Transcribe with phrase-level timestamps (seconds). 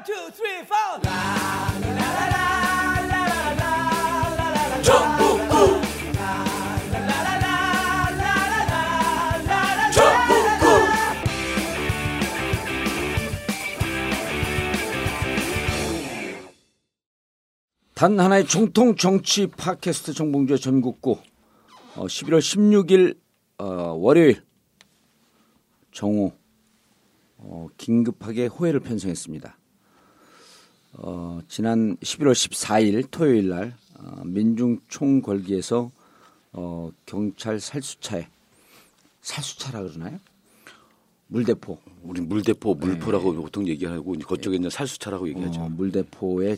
[0.00, 1.00] One, two, three, four.
[17.94, 21.18] 단 하나의 정통 정치 팟캐스트 정봉주의 전국구
[21.96, 23.18] 어, 11월 16일
[23.58, 23.64] 어,
[23.98, 24.42] 월요일
[25.92, 26.32] 정오
[27.36, 29.59] 어, 긴급하게 호해를 편성했습니다.
[30.94, 35.90] 어, 지난 11월 14일 토요일 날 어, 민중 총궐기에서
[36.52, 38.28] 어, 경찰 살수차에
[39.22, 40.18] 살수차라 그러나요?
[41.28, 45.60] 물대포 우리 물대포, 물포라고 보통 얘기하고 그쪽에 있는 살수차라고 얘기하죠.
[45.60, 46.56] 어, 물대포에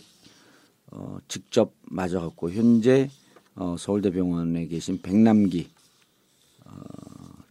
[0.93, 3.11] 어, 직접 맞아갖고 현재
[3.55, 5.69] 어, 서울대병원에 계신 백남기
[6.65, 6.73] 어,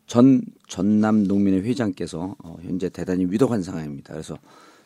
[0.08, 4.14] 전 전남 농민의 회장께서 어, 현재 대단히 위독한 상황입니다.
[4.14, 4.38] 그래서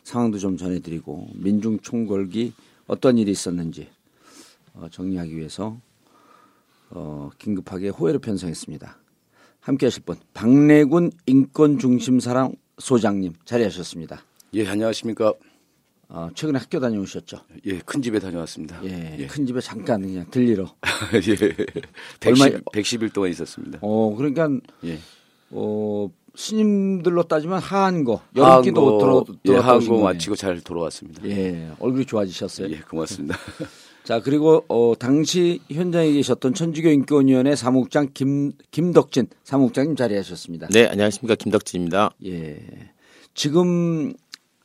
[0.06, 2.52] 상황도 좀 전해드리고 민중 총궐기
[2.86, 3.88] 어떤 일이 있었는지
[4.74, 5.76] 어, 정리하기 위해서
[6.90, 8.98] 어, 긴급하게 호해를 편성했습니다.
[9.60, 14.22] 함께하실 분 박래군 인권중심사랑 소장님 자리하셨습니다.
[14.54, 15.32] 예, 안녕하십니까.
[16.08, 17.38] 어, 최근에 학교 다녀오셨죠?
[17.64, 18.80] 예, 큰 집에 다녀왔습니다.
[18.84, 19.26] 예, 예.
[19.26, 20.72] 큰 집에 잠깐 그냥 들리러.
[21.14, 22.28] 예.
[22.30, 23.80] 얼마- 110, 110일 동안 있었습니다.
[23.82, 24.48] 어, 그러니까
[24.84, 25.00] 예.
[25.50, 30.02] 어, 스님들로 따지면 하한 거, 여름기도 한거, 들어 예, 거네.
[30.02, 31.22] 마치고 잘 돌아왔습니다.
[31.24, 32.68] 예, 예, 얼굴이 좋아지셨어요.
[32.88, 33.36] 고맙습니다.
[34.04, 40.68] 자, 그리고 어, 당시 현장에 계셨던 천주교 인권위원회 사무국장 김 김덕진 사무국장님 자리하셨습니다.
[40.70, 41.34] 네, 안녕하십니까.
[41.34, 42.10] 김덕진입니다.
[42.26, 42.56] 예.
[43.34, 44.14] 지금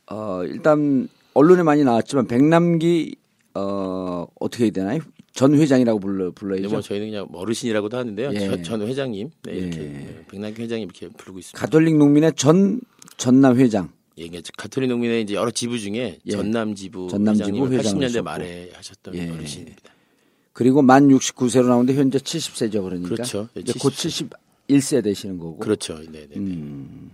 [0.08, 3.16] 어, 일단 언론에 많이 나왔지만 백남기
[3.54, 5.00] 어, 어떻게 해야 되나요?
[5.32, 6.68] 전 회장이라고 불러 네, 불러야죠.
[6.68, 8.30] 뭐 저희는 그냥 어르신이라고도 하는데요.
[8.34, 8.38] 예.
[8.38, 9.30] 전, 전 회장님.
[9.44, 9.82] 네, 이렇게 예.
[9.84, 11.58] 네, 백남기 회장님 이렇게 부르고 있습니다.
[11.58, 12.80] 가톨릭 농민의 전
[13.16, 13.90] 전남 회장.
[14.18, 16.30] 예, 이게 가톨릭 농민의 이제 여러 지부 중에 예.
[16.30, 18.24] 전남 지부 전남 지부 회장을 80년대 하셨고.
[18.24, 19.30] 말에 하셨던 예.
[19.30, 19.92] 어르신입니다.
[20.52, 23.08] 그리고 만 69세로 나오는데 현재 70세죠, 그러니까.
[23.08, 23.48] 그렇죠.
[23.54, 25.56] 네, 이제 곧 71세 되시는 거고.
[25.58, 25.98] 그렇죠.
[26.10, 26.36] 네, 네.
[26.36, 27.10] 음.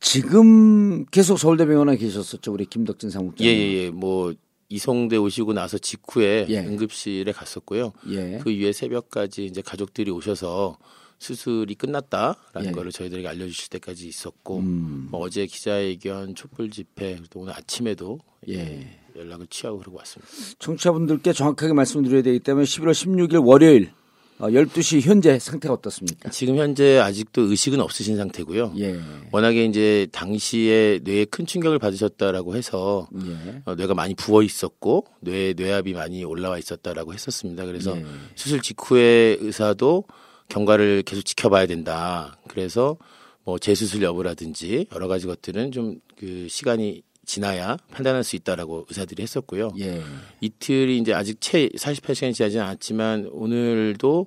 [0.00, 3.46] 지금 계속 서울대병원에 계셨었죠, 우리 김덕진 사무국장.
[3.46, 3.90] 예, 예, 예.
[3.90, 4.32] 뭐
[4.68, 6.58] 이송대 오시고 나서 직후에 예.
[6.58, 7.92] 응급실에 갔었고요.
[8.10, 8.38] 예.
[8.42, 10.78] 그 이후에 새벽까지 이제 가족들이 오셔서
[11.18, 12.70] 수술이 끝났다라는 예.
[12.72, 15.08] 거를 저희들에게 알려주실 때까지 있었고 음.
[15.10, 18.98] 뭐 어제 기자회견 촛불 집회 또 오늘 아침에도 예.
[19.16, 20.32] 연락을 취하고 그러고 왔습니다.
[20.58, 23.97] 청취자분들께 정확하게 말씀드려야 되기 때문에 11월 16일 월요일 어,
[24.46, 26.30] 12시 현재 상태가 어떻습니까?
[26.30, 28.74] 지금 현재 아직도 의식은 없으신 상태고요.
[28.78, 28.98] 예.
[29.32, 33.62] 워낙에 이제 당시에 뇌에 큰 충격을 받으셨다라고 해서 예.
[33.64, 37.64] 어, 뇌가 많이 부어 있었고 뇌 뇌압이 많이 올라와 있었다라고 했었습니다.
[37.64, 38.04] 그래서 예.
[38.34, 40.04] 수술 직후에 의사도
[40.48, 42.38] 경과를 계속 지켜봐야 된다.
[42.48, 42.96] 그래서
[43.44, 49.70] 뭐 재수술 여부라든지 여러 가지 것들은 좀 그 시간이 지나야 판단할 수 있다라고 의사들이 했었고요.
[49.78, 50.02] 예.
[50.40, 54.26] 이틀이 이제 아직 채 48시간이 지나지 않았지만 오늘도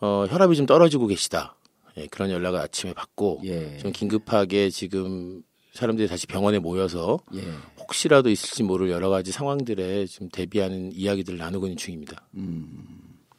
[0.00, 1.54] 어, 혈압이 좀 떨어지고 계시다.
[1.98, 3.76] 예, 그런 연락을 아침에 받고 예.
[3.78, 5.42] 좀 긴급하게 지금
[5.74, 7.42] 사람들이 다시 병원에 모여서 예.
[7.80, 12.26] 혹시라도 있을지 모를 여러 가지 상황들에 좀 대비하는 이야기들을 나누고 있는 중입니다.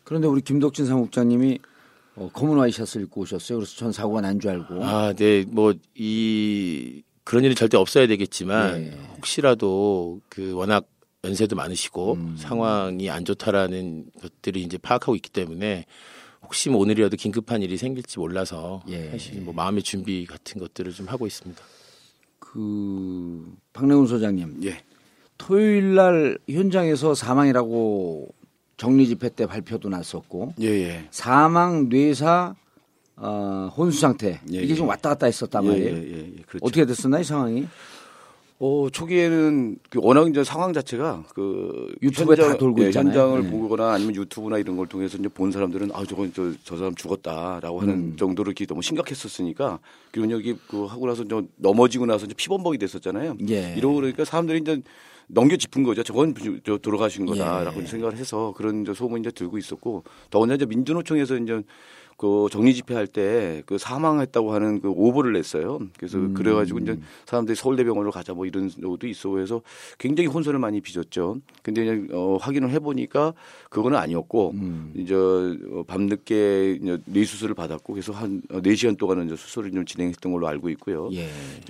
[0.03, 1.57] 그런데 우리 김덕진 사무국장님이
[2.15, 3.57] 어, 검은 와이셔츠 입고 오셨어요.
[3.57, 4.83] 그래서 전 사고가 난 줄 알고.
[4.83, 8.97] 아, 네, 뭐 이 그런 일이 절대 없어야 되겠지만 예.
[9.15, 10.87] 혹시라도 그 워낙
[11.23, 12.35] 연세도 많으시고 음.
[12.39, 15.85] 상황이 안 좋다라는 것들이 이제 파악하고 있기 때문에
[16.41, 19.11] 혹시 뭐 오늘이라도 긴급한 일이 생길지 몰라서 예.
[19.11, 21.61] 사실 뭐 마음의 준비 같은 것들을 좀 하고 있습니다.
[22.39, 24.61] 그 박래훈 소장님.
[24.63, 24.81] 예.
[25.37, 28.27] 토요일 날 현장에서 사망이라고
[28.77, 31.07] 정리 집회 때 발표도 났었고 예, 예.
[31.11, 32.55] 사망 뇌사
[33.19, 34.89] 어, 혼수 상태 예, 이게 좀 예.
[34.89, 35.95] 왔다 갔다 했었단 예, 말이에요.
[35.95, 36.31] 예.
[36.47, 36.65] 그렇죠.
[36.65, 37.67] 어떻게 됐었나요 상황이?
[38.61, 42.91] 어, 초기에는 그 워낙 이제 상황 자체가 그 유튜브에 다 돌고 예.
[42.91, 43.49] 현장을 네.
[43.49, 47.81] 보거나 아니면 유튜브나 이런 걸 통해서 이제 본 사람들은 아 저건 저, 저 사람 죽었다라고
[47.81, 48.15] 하는 음.
[48.17, 49.79] 정도로 이렇게 너무 심각했었으니까
[50.11, 53.37] 그리고 여기 그 하고 나서 저 넘어지고 나서 이제 피범벅이 됐었잖아요.
[53.49, 53.75] 예.
[53.77, 54.81] 이러고 그러니까 사람들이 이제
[55.27, 56.03] 넘겨 짚은 거죠.
[56.03, 56.33] 저건
[56.65, 57.85] 저 돌아가신 거다라고 예.
[57.85, 61.63] 생각을 해서 그런 소문이 이제 들고 있었고 더군다나 이제 민주노총에서 이제
[62.19, 65.79] 그 정리 집회할 때 그 사망했다고 하는 그 오보를 냈어요.
[65.97, 66.33] 그래서 음.
[66.33, 69.61] 그래가지고 이제 사람들이 서울대병원으로 가자 뭐 이런 것도 있어 해서
[69.97, 71.37] 굉장히 혼선을 많이 빚었죠.
[71.61, 73.33] 근데 이제 어, 확인을 해보니까
[73.69, 74.93] 그거는 아니었고 음.
[74.95, 80.31] 이제 어, 밤늦게 이제 뇌수술을 받았고 그래서 한 어, 4시간 동안은 이제 수술을 좀 진행했던
[80.31, 81.09] 걸로 알고 있고요.
[81.13, 81.29] 예.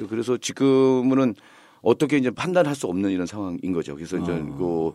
[0.09, 1.35] 그래서 지금은
[1.81, 3.95] 어떻게 이제 판단할 수 없는 이런 상황인 거죠.
[3.95, 4.55] 그래서 이제 어.
[4.57, 4.91] 그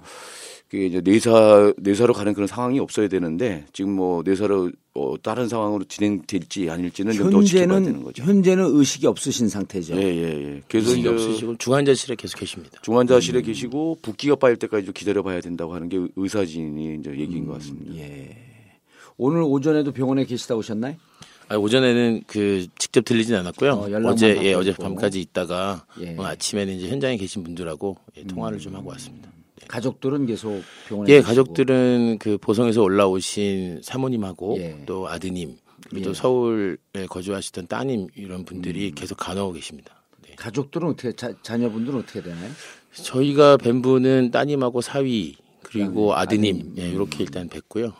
[0.69, 5.85] 그게 이제 내사 내사로 가는 그런 상황이 없어야 되는데 지금 뭐 내사로 어, 다른 상황으로
[5.85, 8.23] 진행될지 아닐지는 좀더 지켜봐야 되는 현재는 거죠.
[8.25, 9.97] 현재는 의식이 없으신 상태죠.
[9.97, 10.63] 예, 예, 예.
[10.69, 12.81] 그래서 의식이 없으시고 중환자실에 계속 계십니다.
[12.83, 13.45] 중환자실에 음.
[13.45, 17.95] 계시고 붓기가 빠질 때까지 좀 기다려봐야 된다고 하는 게 의사진이 이제 얘기인 것 같습니다.
[17.97, 18.37] 예.
[19.17, 20.97] 오늘 오전에도 병원에 계시다 오셨나요?
[21.49, 23.73] 아, 오전에는 그 직접 들리진 않았고요.
[23.73, 24.73] 어, 받고 예, 어제.
[24.73, 26.15] 밤까지 있다가 예.
[26.15, 26.21] 음.
[26.21, 29.31] 아침에는 이제 현장에 계신 분들하고 예, 통화를 좀 하고 왔습니다.
[29.69, 31.29] 가족들은 계속 병원에 예, 계시고.
[31.29, 34.83] 가족들은 그 보성에서 올라오신 사모님하고 예.
[34.87, 35.57] 또 아드님
[35.89, 36.03] 그리고 예.
[36.03, 36.77] 또 서울에
[37.09, 38.95] 거주하시던 따님 이런 분들이 음.
[38.95, 40.03] 계속 간호하고 계십니다.
[40.23, 40.35] 네.
[40.37, 42.51] 가족들은 어떻게 자, 자녀분들은 어떻게 되나요?
[42.93, 46.75] 저희가 뵌 분은 따님하고 사위 그리고 아드님, 아드님.
[46.79, 47.93] 예, 이렇게 일단 뵀고요.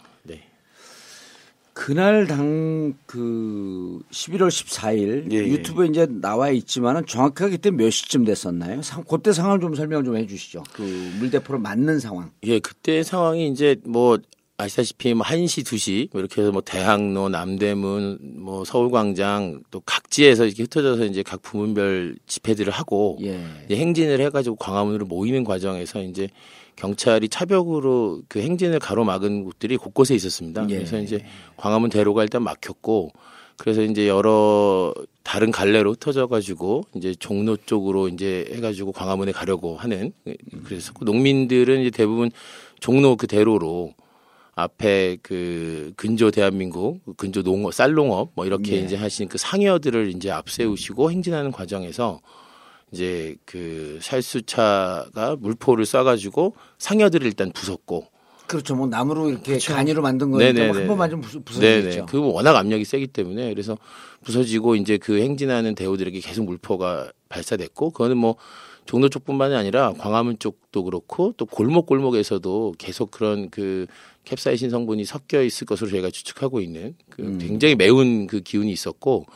[1.75, 1.87] 네.
[1.87, 5.49] 그날 당 그 11월 14일 예, 예.
[5.49, 8.83] 유튜브에 이제 나와 있지만은 정확하게 그때 몇 시쯤 됐었나요?
[8.83, 10.65] 상, 그때 상황 좀 설명을 좀 해주시죠.
[10.73, 10.83] 그
[11.21, 12.31] 물대포를 맞는 상황.
[12.45, 14.19] 예, 그때 상황이 이제 뭐
[14.57, 20.65] 아시다시피 뭐 1시, 2시 뭐 이렇게 해서 뭐 대학로, 남대문, 뭐 서울광장 또 각지에서 이렇게
[20.65, 23.45] 흩어져서 이제 각 부문별 집회들을 하고 예.
[23.71, 26.29] 행진을 해가지고 광화문으로 모이는 과정에서 이제
[26.77, 30.67] 경찰이 차벽으로 그 행진을 가로막은 곳들이 곳곳에 있었습니다.
[30.71, 30.77] 예.
[30.77, 31.25] 그래서 이제
[31.57, 33.13] 광화문 대로가 일단 막혔고
[33.57, 34.93] 그래서 이제 여러
[35.23, 40.13] 다른 갈래로 흩어져 가지고 이제 종로 쪽으로 이제 해가지고 광화문에 가려고 하는
[40.65, 42.31] 그래서 그 농민들은 이제 대부분
[42.81, 43.95] 종로 그 대로로
[44.57, 48.85] 앞에 그 근조 대한민국 근조 농업 쌀농업 뭐 이렇게 네.
[48.85, 52.21] 이제 하신 그 상여들을 이제 앞세우시고 행진하는 과정에서
[52.93, 58.07] 이제 그 살수차가 물포를 쏴가지고 상여들을 일단 부쉈고
[58.47, 58.75] 그렇죠.
[58.75, 59.75] 뭐 나무로 이렇게 그렇죠.
[59.75, 60.69] 간이로 만든 거니까 네네네.
[60.69, 61.83] 뭐한 번만 좀 부서, 네네.
[61.83, 62.07] 부서지겠죠.
[62.07, 63.77] 그 워낙 압력이 세기 때문에 그래서
[64.23, 68.37] 부서지고 이제 그 행진하는 대우들에게 계속 물포가 발사됐고 그거는 뭐
[68.87, 73.87] 종로 쪽뿐만이 아니라 광화문 쪽도 그렇고 또 골목 골목에서도 계속 그런 그
[74.25, 77.39] 캡사이신 성분이 섞여 있을 것으로 저희가 추측하고 있는 그 음.
[77.39, 79.27] 굉장히 매운 그 기운이 있었고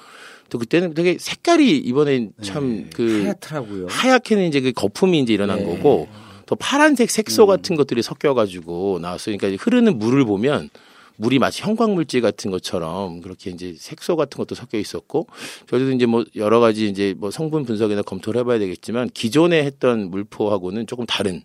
[0.50, 3.86] 또 그때는 되게 색깔이 이번엔 참그 하얗더라고요.
[3.88, 5.64] 하얗게는 이제 그 거품이 이제 일어난 네.
[5.64, 6.08] 거고
[6.46, 7.46] 또 파란색 색소 음.
[7.46, 9.36] 같은 것들이 섞여가지고 나왔어요.
[9.36, 10.70] 그러니까 흐르는 물을 보면
[11.16, 15.26] 물이 마치 형광물질 같은 것처럼 그렇게 이제 색소 같은 것도 섞여 있었고
[15.68, 20.86] 저희도 이제 뭐 여러 가지 이제 뭐 성분 분석이나 검토를 해봐야 되겠지만 기존에 했던 물포하고는
[20.86, 21.42] 조금 다른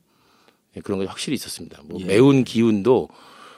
[0.77, 1.81] 예, 그런 게 확실히 있었습니다.
[1.85, 2.05] 뭐 예.
[2.05, 3.09] 매운 기운도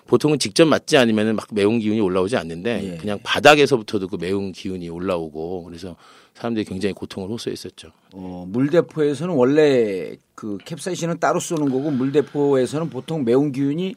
[0.08, 2.98] 보통은 직접 맞지 않으면 막 매운 기운이 올라오지 않는데 예.
[2.98, 5.96] 그냥 바닥에서부터도 그 매운 기운이 올라오고 그래서
[6.36, 7.90] 사람들이 굉장히 고통을 호소했었죠.
[8.14, 13.96] 어, 물대포에서는 원래 그 캡사이신은 따로 쏘는 거고 물대포에서는 보통 매운 기운이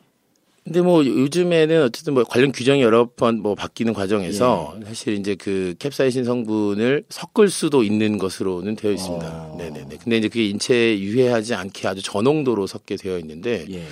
[0.65, 4.85] 근데 뭐 요즘에는 어쨌든 뭐 관련 규정이 여러 번 뭐 바뀌는 과정에서 예.
[4.85, 9.27] 사실 이제 그 캡사이신 성분을 섞을 수도 있는 것으로는 되어 있습니다.
[9.27, 9.57] 어.
[9.59, 9.97] 네네네.
[10.03, 13.83] 근데 이제 그게 인체에 유해하지 않게 아주 저농도로 섞게 되어 있는데 예.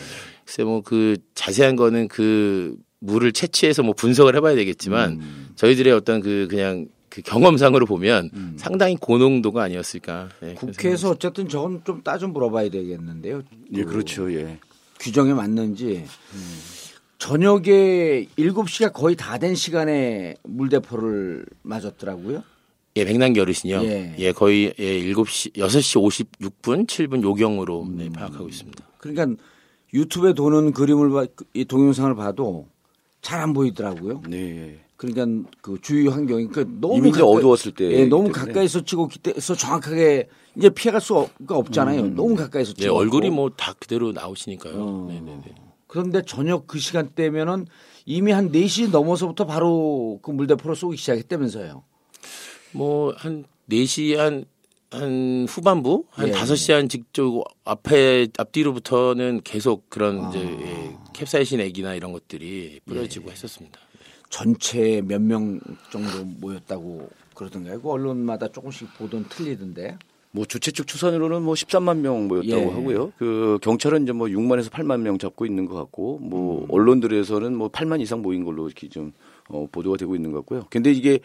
[0.47, 5.49] 글쎄 뭐 그 자세한 거는 그 물을 채취해서 뭐 분석을 해봐야 되겠지만 음.
[5.57, 10.29] 저희들의 어떤 그 그냥 그 경험상으로 보면 상당히 고농도가 아니었을까.
[10.41, 13.43] 네, 국회에서 어쨌든 저건 좀 따져 물어봐야 되겠는데요.
[13.75, 14.33] 예, 그 그렇죠.
[14.33, 14.59] 예.
[15.01, 16.05] 규정에 맞는지
[17.19, 22.43] 저녁에 7시가 거의 다 된 시간에 물대포를 맞았더라고요.
[22.97, 23.83] 예, 백남기 어르신이요.
[23.85, 24.15] 예.
[24.19, 24.33] 예.
[24.33, 26.27] 거의 예, 7시, 6시
[26.63, 28.85] 56분, 7분 요경으로 네, 파악하고 있습니다.
[28.99, 29.43] 그러니까
[29.97, 32.67] 유튜브에 도는 그림을 봐, 이 동영상을 봐도
[33.23, 34.23] 잘 안 보이더라고요.
[34.29, 34.79] 네.
[34.97, 38.33] 그러니까 그 주위 환경이 그 너무 이미 가까이- 어두웠을 때 예, 너무 때문에.
[38.47, 42.09] 가까이서 찍고 그때서 정확하게 이제 피해갈 수가 없잖아요.
[42.15, 42.95] 너무 가까이서 네, 찍어.
[42.95, 44.75] 얼굴이 뭐 다 그대로 나오시니까요.
[44.77, 45.07] 어.
[45.11, 45.43] 네네네.
[45.87, 47.67] 그런데 저녁 그 시간대면은
[48.07, 51.83] 이미 한 4시 넘어서부터 바로 그 물대포를 쏘기 시작했다면서요.
[52.73, 54.45] 뭐, 한 4시 한,
[54.90, 56.05] 한 후반부?
[56.11, 56.33] 한 예.
[56.33, 60.28] 5시 한 직접 앞에, 앞뒤로부터는 계속 그런 아.
[60.31, 62.81] 이제 예, 캡사이신 액이나 이런 것들이 예.
[62.90, 63.81] 뿌려지고 했었습니다.
[64.31, 67.81] 전체 몇 명 정도 모였다고 그러던가요?
[67.81, 69.99] 그 언론마다 조금씩 보던 틀리던데.
[70.33, 72.66] 뭐 주최 측 추산으로는 뭐 13만 명 모였다고 예.
[72.66, 73.12] 하고요.
[73.19, 76.66] 그 경찰은 이제 뭐 6만에서 8만 명 잡고 있는 것 같고 뭐 음.
[76.71, 79.12] 언론들에서는 뭐 8만 이상 모인 걸로 이렇게 좀
[79.49, 80.66] 어, 보도가 되고 있는 것 같고요.
[80.71, 81.21] 근데 이게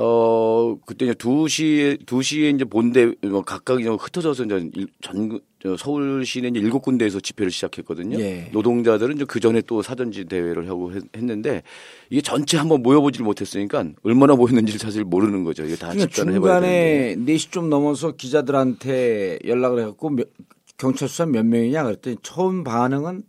[0.00, 6.24] 어 그때 이제 2시에 2시에 이제 본대 뭐 각각 이제 흩어져서 이제 일- 전저 서울
[6.24, 8.16] 시내 이제 일곱 군데에서 집회를 시작했거든요.
[8.20, 8.48] 예.
[8.52, 11.64] 노동자들은 이제 그 전에 또 사전지 대회를 하고 했- 했는데
[12.10, 15.64] 이게 전체 한번 모여보질 못했으니까 얼마나 모였는지를 사실 모르는 거죠.
[15.64, 17.14] 이게 다 그러니까 집단을 해봐야 되는데.
[17.16, 20.28] 중간에 4시 좀 넘어서 기자들한테 연락을 해갖고 몇-
[20.76, 23.22] 경찰 수사 몇 명이냐 그랬더니 처음 반응은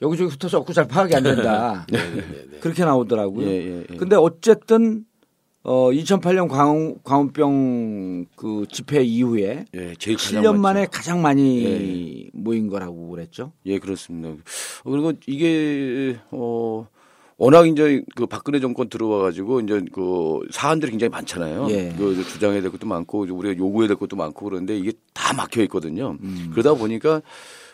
[0.00, 1.86] 여기저기 흩어져 없고 잘 파악이 안 된다.
[2.60, 3.46] 그렇게 나오더라고요.
[3.46, 3.96] 예, 예, 예.
[3.96, 5.04] 근데 어쨌든
[5.66, 10.60] 어 2008년 광우, 광우병 그 집회 이후에 예, 제일 가장 7년 많죠.
[10.60, 13.52] 만에 가장 많이 모인 거라고 그랬죠.
[13.64, 14.28] 예, 그렇습니다.
[14.28, 16.86] 어, 그리고 이게 어
[17.38, 21.66] 워낙 이제 그 박근혜 정권 들어와 가지고 이제 그 사안들이 굉장히 많잖아요.
[21.70, 21.94] 예.
[21.96, 26.18] 그 주장해야 될 것도 많고 우리가 요구해야 될 것도 많고 그런데 이게 다 막혀 있거든요.
[26.20, 26.50] 음.
[26.52, 27.22] 그러다 보니까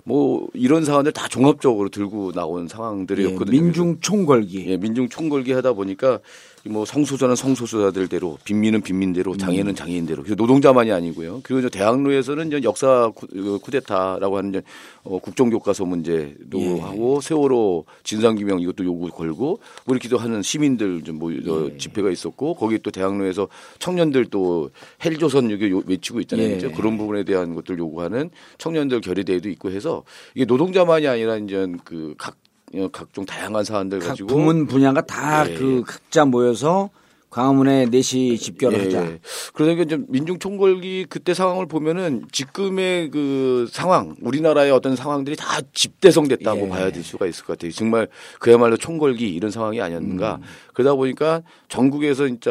[0.04, 3.50] 뭐 이런 사안을 다 종합적으로 들고 나온 예, 상황들이었거든요.
[3.60, 4.66] 민중 총궐기.
[4.68, 6.20] 예, 민중 총궐기 하다 보니까
[6.66, 11.40] 뭐 성소수자는 성소수자들대로 빈민은 빈민대로 장애는 장애인대로 그래서 노동자만이 아니고요.
[11.42, 14.62] 그리고 대학로에서는 이제 역사 쿠, 그 쿠데타라고 하는 이제
[15.02, 16.78] 어, 국정교과서 문제도 예.
[16.80, 21.78] 하고 세월호 진상규명 이것도 요구 걸고 뭐 이렇게도 하는 시민들 좀 뭐, 어, 예.
[21.78, 23.48] 집회가 있었고 거기 또 대학로에서
[23.78, 24.70] 청년들 또
[25.02, 26.58] 헬조선 요- 외치고 있잖아요.
[26.62, 26.70] 예.
[26.72, 32.49] 그런 부분에 대한 것들 요구하는 청년들 결의대회도 있고 해서 이게 노동자만이 아니라 이제 그각 어,
[32.92, 35.82] 각종 다양한 사안들 각 가지고 부문 분야가 다 예, 그 예.
[35.86, 36.90] 각자 모여서
[37.30, 39.06] 광화문에 4시 집결을 하자.
[39.06, 39.20] 예.
[39.54, 46.62] 그러니까 이제 민중 총궐기 그때 상황을 보면은 지금의 그 상황, 우리나라의 어떤 상황들이 다 집대성됐다고
[46.62, 46.68] 예.
[46.68, 47.70] 봐야 될 수가 있을 것 같아요.
[47.70, 48.08] 정말
[48.40, 50.36] 그야말로 총궐기 이런 상황이 아니었는가.
[50.36, 50.42] 음.
[50.80, 52.50] 그러다 보니까 전국에서 진짜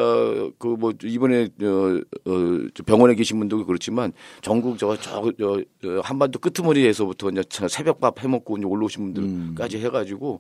[0.57, 5.99] 그 뭐 이번에 어, 어, 저 병원에 계신 분도 그렇지만 전국 저, 저, 저, 저
[6.01, 9.81] 한반도 끄트머리에서부터 이제 새벽밥 해먹고 이제 올라오신 분들까지 음.
[9.83, 10.39] 해가지고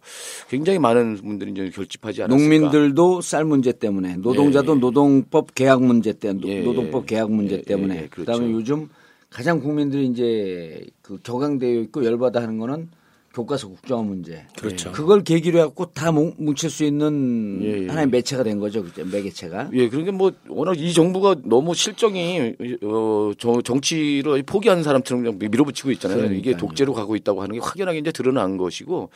[0.49, 2.41] 굉장히 많은 분들이 이제 결집하지 않았을까.
[2.41, 4.79] 농민들도 쌀 문제 때문에 노동자도 예, 예.
[4.79, 7.05] 노동법 계약 문제 때문에 예, 노동법 예.
[7.15, 8.31] 계약 문제 예, 때문에 예, 예, 그렇죠.
[8.31, 8.89] 그다음에 요즘
[9.29, 12.89] 가장 국민들이 이제 그 격앙되어 있고 열받아 하는 거는
[13.33, 14.45] 교과서 국정화 문제.
[14.57, 14.91] 그렇죠.
[14.91, 17.87] 그걸 계기로 해갖고 다 뭉- 뭉칠 수 있는 예, 예.
[17.87, 18.83] 하나의 매체가 된 거죠.
[18.83, 19.05] 그죠?
[19.05, 19.69] 매개체가.
[19.73, 26.17] 예, 그러니까 뭐 워낙 이 정부가 너무 실정이 어, 저, 정치를 포기하는 사람처럼 밀어붙이고 있잖아요.
[26.25, 26.57] 이게 그러니까요.
[26.57, 29.09] 독재로 가고 있다고 하는 게 확연하게 이제 드러난 것이고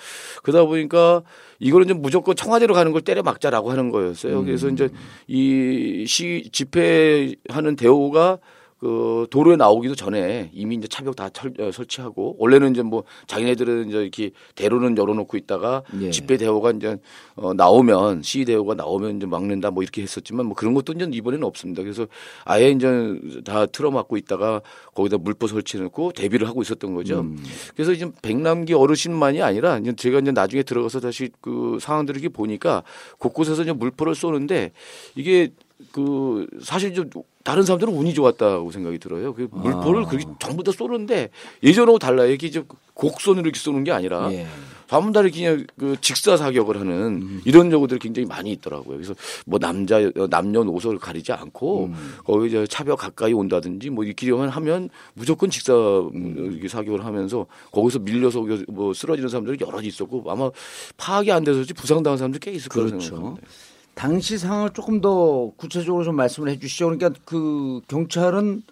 [0.43, 1.23] 그러다 보니까
[1.59, 4.39] 이거는 좀 무조건 청와대로 가는 걸 때려 막자라고 하는 거였어요.
[4.41, 4.45] 음.
[4.45, 4.89] 그래서 이제
[5.27, 8.37] 이 시 집회하는 대우가
[8.83, 13.87] 그 도로에 나오기도 전에 이미 이제 차벽 다 철- 어, 설치하고 원래는 이제 뭐 자기네들은
[13.87, 16.11] 이제 이렇게 대로는 열어놓고 있다가 예.
[16.11, 16.97] 집회 대호가 이제
[17.35, 21.45] 어 나오면 시위 대호가 나오면 이제 막는다 뭐 이렇게 했었지만 뭐 그런 것도 이제 이번에는
[21.47, 21.81] 없습니다.
[21.81, 22.07] 그래서
[22.43, 24.61] 아예 이제 다 틀어막고 있다가
[24.93, 27.21] 거기다 물포 설치해놓고 대비를 하고 있었던 거죠.
[27.21, 27.41] 음.
[27.75, 32.83] 그래서 이제 백남기 어르신만이 아니라 이제 제가 이제 나중에 들어가서 다시 그 상황들을 이렇게 보니까
[33.17, 34.73] 곳곳에서 이제 물포를 쏘는데
[35.15, 35.53] 이게
[35.93, 37.09] 그 사실 좀
[37.43, 39.33] 다른 사람들은 운이 좋았다고 생각이 들어요.
[39.33, 41.29] 그 물포를 그렇게 전부 다 쏘는데
[41.61, 42.31] 예전하고 달라요.
[42.31, 44.47] 이게 이제 곡선으로 이렇게 쏘는 게 아니라 예.
[44.87, 48.95] 전부 그냥 그 직사 사격을 하는 이런 경우들이 굉장히 많이 있더라고요.
[48.95, 51.89] 그래서 뭐 남자 남녀노소를 가리지 않고
[52.23, 55.73] 거기 저 차벽 가까이 온다든지 뭐 이렇게만 하면 무조건 직사
[56.13, 60.51] 이렇게 사격을 하면서 거기서 밀려서 뭐 쓰러지는 사람들이 여럿 있었고 아마
[60.97, 63.07] 파악이 안 돼서지 부상당한 사람들 꽤 있을 거라고 그렇죠.
[63.07, 63.47] 생각합니다.
[63.95, 66.85] 당시 상황을 조금 더 구체적으로 좀 말씀을 해 주시죠.
[66.85, 68.63] 그러니까 그 경찰은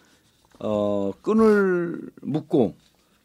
[0.59, 2.75] 어 끈을 묶고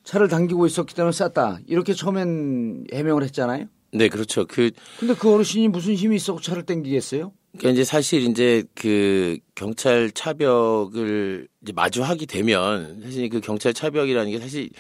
[0.05, 1.61] 차를 당기고 있었기 때문에 쐈다.
[1.67, 3.67] 이렇게 처음엔 해명을 했잖아요.
[3.93, 4.47] 네, 그렇죠.
[4.47, 7.33] 그 근데 그 어르신이 무슨 힘이 있었고 차를 당기겠어요?
[7.59, 14.39] 그러니까 이제 사실 이제 그 경찰 차벽을 이제 마주하게 되면 사실 그 경찰 차벽이라는 게
[14.39, 14.71] 사실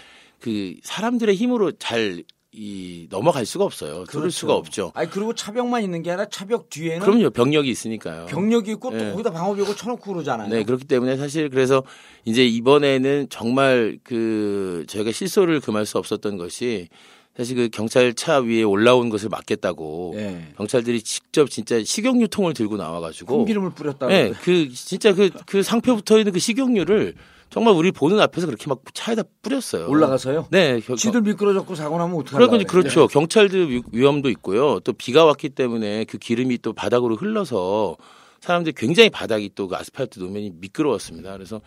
[0.41, 2.23] 그 사람들의 힘으로 잘
[2.59, 4.05] 이 넘어갈 수가 없어요.
[4.05, 4.91] 뚫을 수가 없죠.
[4.95, 7.31] 아니 그리고 차벽만 있는 게 아니라 차벽 뒤에는 그럼요.
[7.31, 8.27] 병력이 있으니까요.
[8.27, 9.11] 병력이 있고 또 예.
[9.11, 10.49] 거기다 방어벽을 쳐놓고 그러잖아요.
[10.49, 11.83] 네, 그렇기 때문에 사실 그래서
[12.25, 16.89] 이제 이번에는 정말 그 저희가 실소를 금할 수 없었던 것이
[17.37, 20.47] 사실 그 경찰차 위에 올라온 것을 막겠다고 예.
[20.57, 24.11] 경찰들이 직접 진짜 식용유통을 들고 나와가지고 콩기름을 뿌렸다고.
[24.11, 27.15] 네, 그 진짜 그그 상표 붙어 있는 그 식용유를
[27.51, 29.89] 정말 우리 보는 앞에서 그렇게 막 차에다 뿌렸어요.
[29.89, 30.49] 올라가서요.
[30.51, 32.71] 네, 겨- 지들 미끄러졌고 사고 나면 어떡하려고 그러니까.
[32.73, 33.07] 그렇죠.
[33.07, 34.81] 경찰들 위- 위험도 있고요.
[34.81, 37.97] 또 비가 왔기 때문에 그 기름이 또 바닥으로 흘러서
[38.41, 41.33] 사람들이 굉장히 바닥이 또 그 아스팔트 노면이 미끄러웠습니다.
[41.33, 41.61] 그래서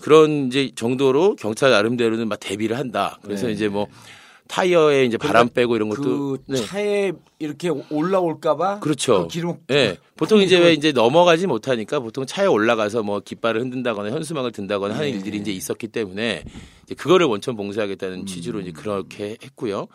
[0.00, 3.18] 그런 이제 정도로 경찰 나름대로는 막 대비를 한다.
[3.22, 3.52] 그래서 네.
[3.52, 3.86] 이제 뭐
[4.48, 6.56] 타이어에 이제 바람 빼고 이런 것도 그 네.
[6.56, 9.22] 차에 이렇게 올라올까봐 그렇죠.
[9.22, 9.98] 그 기름 예.
[10.16, 15.10] 보통 이제 왜 이제 넘어가지 못하니까 보통 차에 올라가서 뭐 깃발을 흔든다거나 현수막을 든다거나 하는
[15.10, 15.10] 네.
[15.16, 16.44] 일들이 이제 있었기 때문에
[16.84, 18.26] 이제 그거를 원천 봉쇄하겠다는 음.
[18.26, 19.86] 취지로 이제 그렇게 했고요.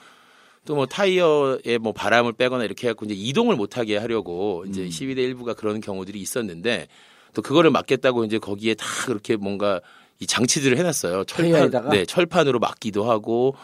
[0.65, 4.69] 또 뭐 타이어에 뭐 바람을 빼거나 이렇게 해갖고 이제 이동을 못하게 하려고 음.
[4.69, 6.87] 이제 시위대 일부가 그런 경우들이 있었는데
[7.33, 9.81] 또 그거를 막겠다고 이제 거기에 다 그렇게 뭔가
[10.19, 11.25] 이 장치들을 해놨어요.
[11.25, 11.89] 철판, 타이어에다가?
[11.89, 13.55] 네, 철판으로 막기도 하고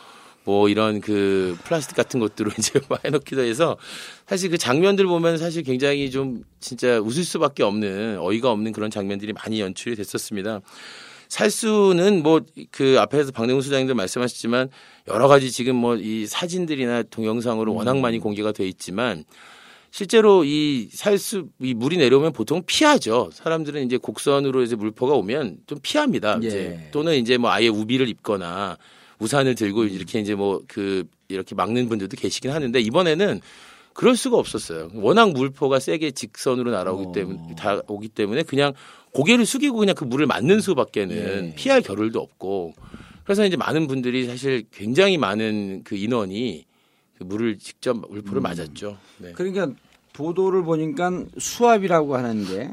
[0.46, 3.78] 뭐 이런 그 플라스틱 같은 것들로 이제 막 해놓기도 해서
[4.28, 9.34] 사실 그 장면들 보면 사실 굉장히 좀 진짜 웃을 수밖에 없는 어이가 없는 그런 장면들이
[9.34, 10.62] 많이 연출이 됐었습니다.
[11.28, 12.42] 살수는 뭐
[12.72, 14.70] 그 앞에서 박내훈 소장님도 말씀하셨지만
[15.08, 19.26] 여러 가지 지금 뭐 이 사진들이나 동영상으로 워낙 많이 공개가 돼 있지만
[19.92, 23.30] 실제로 이 살수 이 물이 내려오면 보통 피하죠.
[23.34, 26.40] 사람들은 이제 곡선으로 이제 물포가 오면 좀 피합니다.
[26.44, 26.48] 예.
[26.48, 28.78] 이제 또는 이제 뭐 아예 우비를 입거나
[29.20, 33.40] 우산을 들고 이렇게 이제 뭐 그 이렇게 막는 분들도 계시긴 하는데 이번에는
[33.94, 34.90] 그럴 수가 없었어요.
[34.94, 37.12] 워낙 물포가 세게 직선으로 날아오기 어.
[37.12, 38.74] 때문에 다 오기 때문에 그냥
[39.14, 41.56] 고개를 숙이고 그냥 그 물을 맞는 수밖에는 예.
[41.56, 42.74] 피할 겨를도 없고
[43.24, 46.66] 그래서 이제 많은 분들이 사실 굉장히 많은 그 인원이
[47.18, 48.98] 그 물을 직접 물포를 맞았죠.
[49.18, 49.34] 네.
[49.34, 49.72] 그러니까
[50.14, 52.72] 보도를 보니까 수압이라고 하는데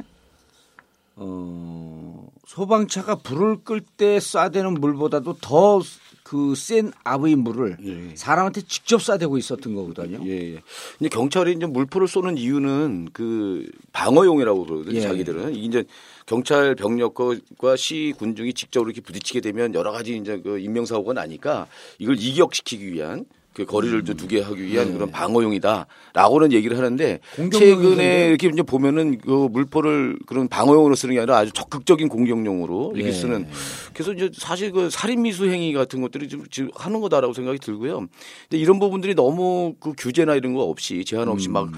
[1.16, 5.80] 어, 소방차가 불을 끌 때 쏴대는 물보다도 더
[6.26, 8.16] 그센 압의 물을 예.
[8.16, 10.18] 사람한테 직접 쏴대고 있었던 거거든요.
[10.26, 10.62] 예, 예.
[10.98, 14.96] 이제 경찰이 이제 물포를 쏘는 이유는 그 방어용이라고 그러거든요.
[14.96, 15.00] 예.
[15.02, 15.84] 자기들은 이제
[16.26, 21.68] 경찰 병력과 시 군중이 직접 이렇게 부딪히게 되면 여러 가지 이제 그 인명 사고가 나니까
[22.00, 23.24] 이걸 이격시키기 위한
[23.56, 27.20] 그 거리를 좀 두게 하기 위한 그런 방어용이다라고는 얘기를 하는데?
[27.34, 33.08] 최근에 이렇게 이제 보면은 그 물포를 그런 방어용으로 쓰는 게 아니라 아주 적극적인 공격용으로 이렇게
[33.08, 33.12] 예.
[33.14, 33.46] 쓰는
[33.94, 38.00] 그래서 이제 사실 그 살인 미수 행위 같은 것들이 지금, 지금 하는 거다라고 생각이 들고요.
[38.00, 41.70] 근데 이런 부분들이 너무 그 규제나 이런 거 없이 제한 없이 막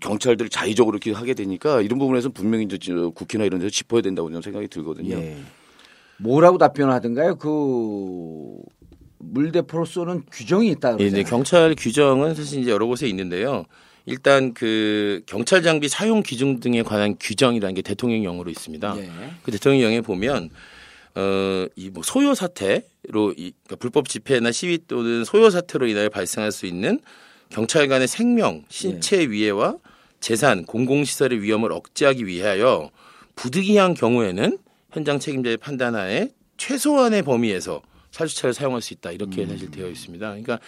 [0.00, 4.30] 경찰들이 자의적으로 이렇게 하게 되니까 이런 부분에서 분명히 이제 저 국회나 이런 데서 짚어야 된다고
[4.30, 5.16] 저는 생각이 들거든요.
[5.16, 5.36] 예.
[6.18, 7.36] 뭐라고 답변하던가요?
[7.36, 8.56] 그
[9.18, 11.10] 물대포로 쏘는 규정이 있다 예.
[11.10, 13.64] 네, 경찰 규정은 사실 이제 여러 곳에 있는데요.
[14.04, 18.96] 일단 그 경찰 장비 사용 기준 등에 관한 규정이라는 게 대통령령으로 있습니다.
[18.98, 19.10] 예.
[19.42, 20.50] 그 대통령령에 보면
[21.16, 26.66] 어이 뭐 소요 사태로 이 그러니까 불법 집회나 시위 또는 소요 사태로 인하여 발생할 수
[26.66, 27.00] 있는
[27.48, 29.76] 경찰관의 생명, 신체 위해와
[30.20, 32.90] 재산, 공공시설의 위험을 억제하기 위하여
[33.34, 34.58] 부득이한 경우에는
[34.92, 37.82] 현장 책임자의 판단하에 최소한의 범위에서
[38.16, 40.26] 살수차를 사용할 수 있다 이렇게 사실 되어 있습니다.
[40.26, 40.58] 그러니까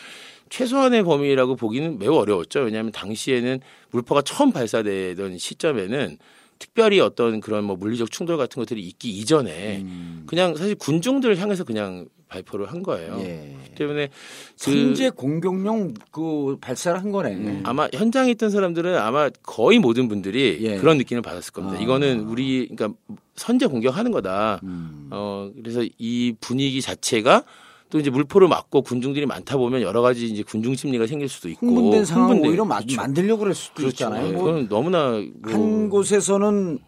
[0.50, 2.60] 최소한의 범위라고 보기는 매우 어려웠죠.
[2.60, 6.18] 왜냐하면 당시에는 물포가 처음 발사되던 시점에는
[6.58, 9.84] 특별히 어떤 그런 뭐 물리적 충돌 같은 것들이 있기 이전에
[10.26, 13.18] 그냥 사실 군중들을 향해서 그냥 발표를 한 거예요.
[13.20, 13.56] 예.
[13.74, 14.12] 때문에 그
[14.56, 17.62] 선제 공격용 그 발사를 한 거네.
[17.64, 20.76] 아마 현장에 있던 사람들은 아마 거의 모든 분들이 예.
[20.76, 21.78] 그런 느낌을 받았을 겁니다.
[21.78, 21.82] 아.
[21.82, 22.98] 이거는 우리 그러니까
[23.36, 24.60] 선제 공격하는 거다.
[24.62, 25.08] 음.
[25.10, 27.44] 어 그래서 이 분위기 자체가
[27.90, 31.66] 또 이제 물포를 맞고 군중들이 많다 보면 여러 가지 이제 군중 심리가 생길 수도 있고
[31.66, 32.48] 흥분된 상황을 흥분돼.
[32.50, 32.96] 오히려 마- 그렇죠.
[32.96, 33.88] 만들려고 그럴 수도 그렇죠.
[33.94, 34.28] 있잖아요.
[34.28, 36.78] 예, 뭐 그건 너무나 뭐 한 곳에서는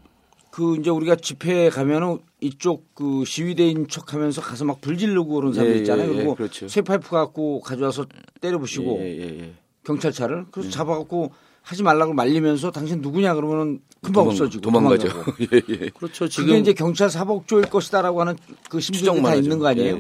[0.51, 5.77] 그 이제 우리가 집회에 가면은 이쪽 그 시위대인 척 하면서 가서 막 불지르고 그런 사람들
[5.77, 6.09] 예, 있잖아요.
[6.09, 6.69] 예, 예, 그리고 그렇죠.
[6.69, 8.05] 쇠파이프 갖고 가져와서
[8.41, 9.53] 때려부시고 예, 예, 예.
[9.85, 11.31] 경찰차를 그래서 잡아갖고
[11.63, 15.09] 하지 말라고 말리면서 당신 누구냐 그러면은 금방 도망- 없어지고 도망가죠.
[15.53, 15.77] 예, 예.
[15.91, 16.25] 그렇죠.
[16.25, 18.37] 그게 지금 이제 경찰 사복조일 것이다라고 하는
[18.69, 19.59] 그 심정이 다 있는.
[19.59, 19.97] 거 아니에요?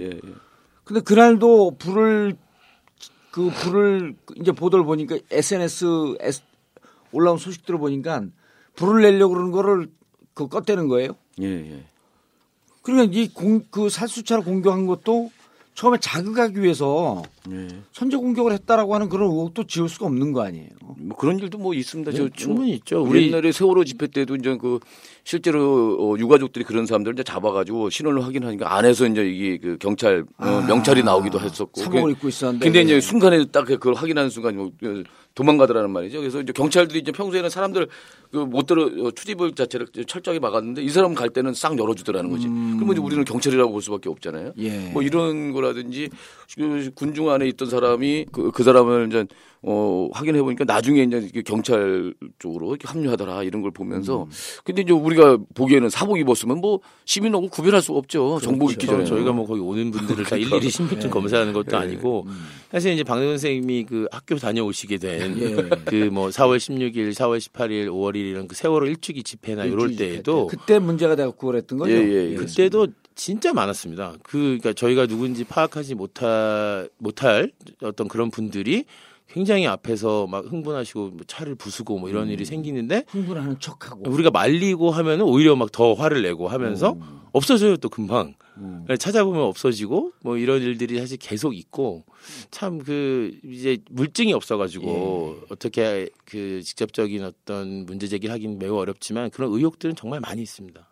[0.90, 2.36] 근데 그날도 불을
[3.30, 5.84] 그 불을 이제 보도를 보니까 SNS
[7.12, 8.24] 올라온 소식들을 보니까
[8.74, 9.88] 불을 내려고 그러는 거를
[10.34, 11.12] 그 껐대는 거예요.
[11.40, 11.84] 예, 예.
[12.82, 15.30] 그러니까 이 공 그 살수차를 공격한 것도
[15.80, 17.68] 처음에 자극하기 위해서 예.
[17.92, 20.68] 선제 공격을 했다라고 하는 그런 의혹도 지울 수가 없는 거 아니에요.
[20.98, 22.10] 뭐 그런 일도 뭐 있습니다.
[22.10, 23.02] 네, 저 충분히 있죠.
[23.02, 24.78] 우리 옛날에 세월호 집회 때도 이제 그
[25.24, 30.62] 실제로 어, 유가족들이 그런 사람들 이제 잡아가지고 신원을 확인하니까 안에서 이제 이게 그 경찰 어,
[30.68, 31.80] 명찰이 나오기도 했었고.
[31.80, 32.66] 아, 사복을 입고 있었는데.
[32.66, 33.00] 근데 이제 네.
[33.00, 34.72] 순간에 딱 그걸 확인하는 순간 뭐
[35.34, 36.20] 도망가더라는 말이죠.
[36.20, 37.88] 그래서 이제 경찰들이 이제 평소에는 사람들
[38.32, 42.46] 그못 들어 어, 출입을 자체를 철저하게 막았는데 이 사람 갈 때는 싹 열어주더라는 거지.
[42.46, 44.52] 그러면 이제 우리는 경찰이라고 볼 수밖에 없잖아요.
[44.58, 44.90] 예.
[44.90, 46.10] 뭐 이런 거라든지
[46.56, 49.26] 그 군중 안에 있던 사람이 그, 그 사람을 이제
[49.62, 54.26] 어 확인해 보니까 나중에 이제 경찰 쪽으로 이렇게 합류하더라 이런 걸 보면서
[54.64, 58.40] 근데 이제 우리가 보기에는 사복 입었으면 뭐 시민하고 구별할 수가 없죠.
[58.42, 59.16] 정복 있기 전에 그렇죠.
[59.16, 62.26] 저희가 뭐 거기 오는 분들을 다 일일이 신분증 검사하는 것도 아니고
[62.70, 65.34] 사실 이제 박능 선생님이 그 학교 다녀오시게 된
[65.84, 70.78] 그뭐 4월 16일, 4월 18일, 5월 1일 이런 그 세월호 일주기 집회나 이럴 때에도 그때
[70.78, 71.92] 문제가 돼갖고 그랬던 거죠.
[71.92, 72.34] 예, 예, 예.
[72.34, 74.14] 그때도 진짜 많았습니다.
[74.22, 78.84] 그 그러니까 저희가 누군지 파악하지 못할 못할 어떤 그런 분들이
[79.32, 84.10] 굉장히 앞에서 막 흥분하시고 뭐 차를 부수고 뭐 이런 일이 생기는데 흥분하는 척하고.
[84.10, 86.96] 우리가 말리고 하면은 오히려 막 더 화를 내고 하면서
[87.32, 88.84] 없어져요 또 금방 음.
[88.98, 92.04] 찾아보면 없어지고 뭐 이런 일들이 사실 계속 있고
[92.50, 99.52] 참 그 이제 물증이 없어가지고 어떻게 그 직접적인 어떤 문제 제기를 하긴 매우 어렵지만 그런
[99.52, 100.88] 의혹들은 정말 많이 있습니다.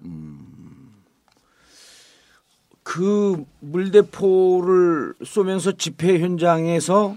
[2.84, 7.16] 그 물대포를 쏘면서 집회 현장에서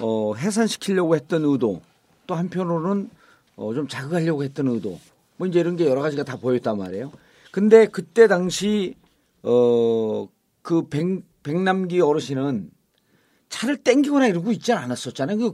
[0.00, 1.80] 어, 해산시키려고 했던 의도
[2.26, 3.10] 또 한편으로는
[3.56, 4.98] 어, 좀 자극하려고 했던 의도
[5.36, 7.12] 뭐 이제 이런 게 여러 가지가 다 보였단 말이에요.
[7.50, 8.94] 근데 그때 당시
[9.42, 10.28] 어,
[10.62, 12.70] 그 백, 백남기 어르신은
[13.48, 15.38] 차를 땡기거나 이러고 있지 않았었잖아요.
[15.38, 15.52] 그,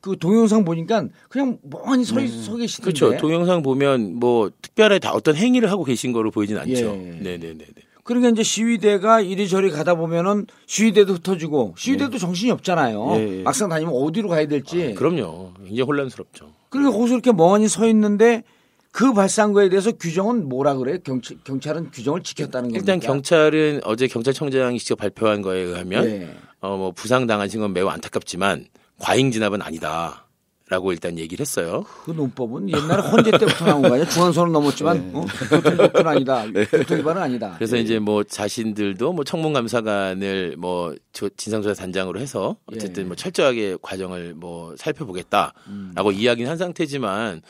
[0.00, 2.98] 그 동영상 보니까 그냥 멍하니 서, 서 계시던데.
[2.98, 3.16] 그렇죠.
[3.18, 6.72] 동영상 보면 뭐 특별히 다 어떤 행위를 하고 계신 거로 보이진 않죠.
[6.72, 7.18] 예.
[7.22, 7.66] 네네네.
[8.04, 13.14] 그러니까 이제 시위대가 이리저리 가다 보면은 시위대도 흩어지고 시위대도 정신이 없잖아요.
[13.16, 13.42] 예, 예.
[13.42, 14.94] 막상 다니면 어디로 가야 될지.
[14.94, 15.54] 그럼요.
[15.56, 16.52] 굉장히 혼란스럽죠.
[16.68, 18.44] 그러니까 거기서 이렇게 멍하니 서 있는데
[18.92, 20.98] 그 거에 대해서 규정은 뭐라 그래요?
[21.02, 22.78] 경찰, 경찰은 규정을 지켰다는 겁니까?
[22.78, 26.36] 일단 경찰은 어제 경찰청장이 직접 발표한 거에 의하면 예.
[26.60, 28.66] 어뭐 부상 당하신 건 매우 안타깝지만
[28.98, 30.23] 과잉 진압은 아니다
[30.70, 31.84] 라고 일단 얘기를 했어요.
[32.04, 34.08] 그 논법은 옛날에 헌재 때부터 나온 거 아니야?
[34.08, 35.26] 중앙선을 넘었지만 어?
[35.50, 36.46] 교통법은 아니다.
[36.70, 37.48] 교통위반은 아니다.
[37.50, 37.54] 네.
[37.58, 43.06] 그래서 이제 뭐 자신들도 뭐 청문감사관을 뭐 조- 진상조사 단장으로 해서 어쨌든 예.
[43.06, 47.42] 뭐 철저하게 과정을 뭐 살펴보겠다라고 이야기는 한 상태지만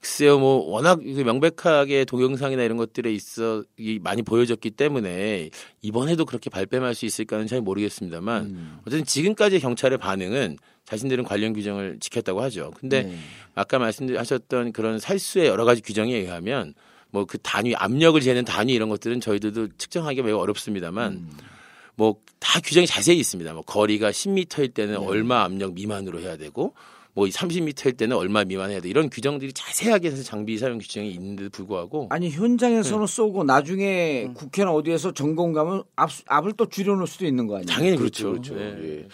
[0.00, 5.50] 글쎄요, 뭐 워낙 그 명백하게 동영상이나 이런 것들에 있어 이 많이 보여졌기 때문에
[5.82, 10.56] 이번에도 그렇게 발뺌할 수 있을까는 잘 모르겠습니다만 어쨌든 지금까지 경찰의 반응은
[10.90, 12.72] 자신들은 관련 규정을 지켰다고 하죠.
[12.76, 13.16] 근데 네.
[13.54, 16.74] 아까 말씀하셨던 그런 살수의 여러 가지 규정에 의하면
[17.10, 21.28] 뭐 그 단위 압력을 재는 단위 이런 것들은 저희들도 측정하기 매우 어렵습니다만
[21.96, 23.52] 뭐다 규정이 자세히 있습니다.
[23.52, 26.74] 뭐 거리가 10m일 때는 얼마 압력 미만으로 해야 되고
[27.12, 28.88] 뭐 30m일 때는 얼마 미만 해야 돼.
[28.88, 32.36] 이런 규정들이 자세하게 사실 장비 사용 규정이 있는데도 불구하고 아니 네.
[32.36, 34.34] 현장에서는 쏘고 나중에 음.
[34.34, 37.66] 국회나 어디에서 점검 가면 앞, 앞을 또 줄여놓을 수도 있는 거 아니에요?
[37.66, 38.54] 당연히 그렇죠, 그렇죠.
[38.54, 38.76] 그렇죠.
[38.80, 38.98] 네.
[39.00, 39.08] 예.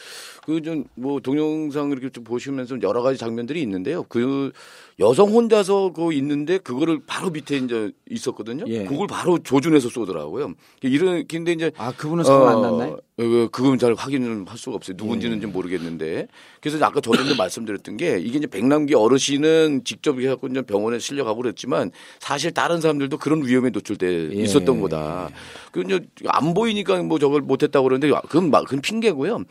[0.46, 4.04] 그좀뭐 동영상 이렇게 좀 보시면서 여러 가지 장면들이 있는데요.
[4.08, 4.52] 그
[5.00, 8.64] 여성 혼자서 그 있는데 그거를 바로 밑에 이제 있었거든요.
[8.68, 8.84] 예.
[8.84, 10.54] 그걸 바로 조준해서 쏘더라고요.
[10.82, 12.98] 이런 근데 이제 아 그분은 사고 안 났나요?
[13.18, 14.96] 어, 어, 그건 잘 확인을 할 수가 없어요.
[14.96, 16.28] 누군지는 좀 모르겠는데.
[16.60, 21.90] 그래서 아까 저도 말씀드렸던 게 이게 이제 백남기 어르신은 직접 해갖고 이제 병원에 실려가고 그랬지만
[22.20, 24.42] 사실 다른 사람들도 그런 위험에 노출돼 예.
[24.42, 25.30] 있었던 거다.
[25.72, 29.44] 그 이제 안 보이니까 뭐 저걸 못했다고 그러는데 그건 막 그건 핑계고요.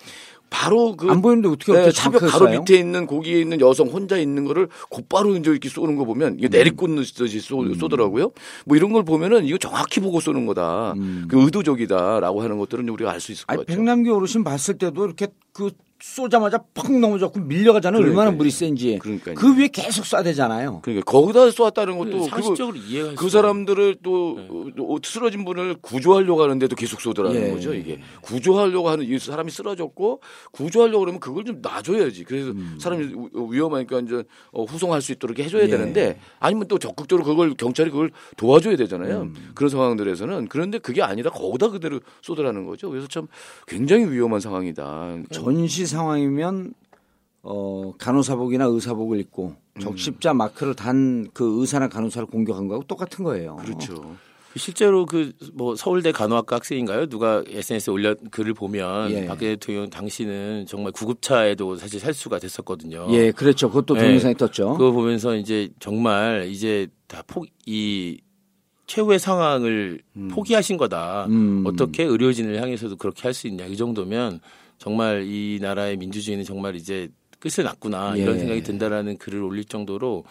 [0.49, 2.59] 바로 그 안 보이는데 어떻게 네, 차벽 바로 쏴요?
[2.59, 6.37] 밑에 있는 거기에 있는 여성 혼자 있는 거를 곧바로 이제 이렇게 쏘는 거 보면 음.
[6.37, 8.31] 이게 내리꽂는 듯이 쏘, 쏘더라고요.
[8.65, 10.93] 뭐 이런 걸 보면은 이거 정확히 보고 쏘는 거다.
[11.27, 13.57] 그 의도적이다라고 하는 것들은 우리가 알 수 있을 것 음.
[13.59, 13.75] 아니 같죠.
[13.77, 15.71] 백남기 어르신 봤을 때도 이렇게 그
[16.15, 17.99] 쏘자마자 펑 넘어졌고 밀려가잖아요.
[17.99, 18.37] 얼마나 그러니까요.
[18.37, 18.99] 물이 센지.
[19.01, 19.33] 그러니까요.
[19.35, 20.83] 그 위에 계속 쏴대잖아요.
[20.83, 23.15] 그러니까 거기다 쏘았다는 것도 상식적으로 이해가 네.
[23.15, 24.37] 그 사람들을 또
[24.79, 27.51] 어, 쓰러진 분을 구조하려고 하는데도 계속 쏘더라는 예.
[27.51, 32.77] 거죠 이게 구조하려고 하는 이 사람이 쓰러졌고 구조하려고 그러면 그걸 좀 놔줘야지 그래서 음.
[32.79, 35.67] 사람이 우- 위험하니까 이제 어, 후송할 수 있도록 해줘야 예.
[35.67, 39.33] 되는데 아니면 또 적극적으로 그걸 경찰이 그걸 도와줘야 되잖아요 음.
[39.55, 43.27] 그런 상황들에서는 그런데 그게 아니라 거기다 그대로 쏘더라는 거죠 그래서 참
[43.67, 46.73] 굉장히 위험한 상황이다 전시 상황이면
[47.43, 49.79] 어, 간호사복이나 의사복을 입고 음.
[49.81, 53.55] 적십자 마크를 단 그 의사나 간호사를 공격한 거하고 똑같은 거예요.
[53.57, 54.15] 그렇죠
[54.57, 57.07] 실제로 그 뭐 서울대 간호학과 학생인가요?
[57.07, 59.25] 누가 SNS에 올려 글을 보면 예.
[59.25, 63.07] 박 대통령 당시는 정말 구급차에도 사실 살수가 됐었거든요.
[63.11, 63.67] 예, 그렇죠.
[63.69, 64.01] 그것도 네.
[64.03, 64.73] 동영상에 떴죠.
[64.73, 68.19] 그거 보면서 이제 정말 이제 다 포 이
[68.87, 69.99] 최후의 상황을
[70.31, 71.25] 포기하신 거다.
[71.27, 71.63] 음.
[71.65, 73.65] 어떻게 의료진을 향해서도 그렇게 할 수 있냐.
[73.65, 74.39] 이 정도면
[74.77, 77.09] 정말 이 나라의 민주주의는 정말 이제
[77.39, 78.15] 끝을 났구나.
[78.15, 78.39] 이런 예.
[78.39, 80.23] 생각이 든다라는 글을 올릴 정도로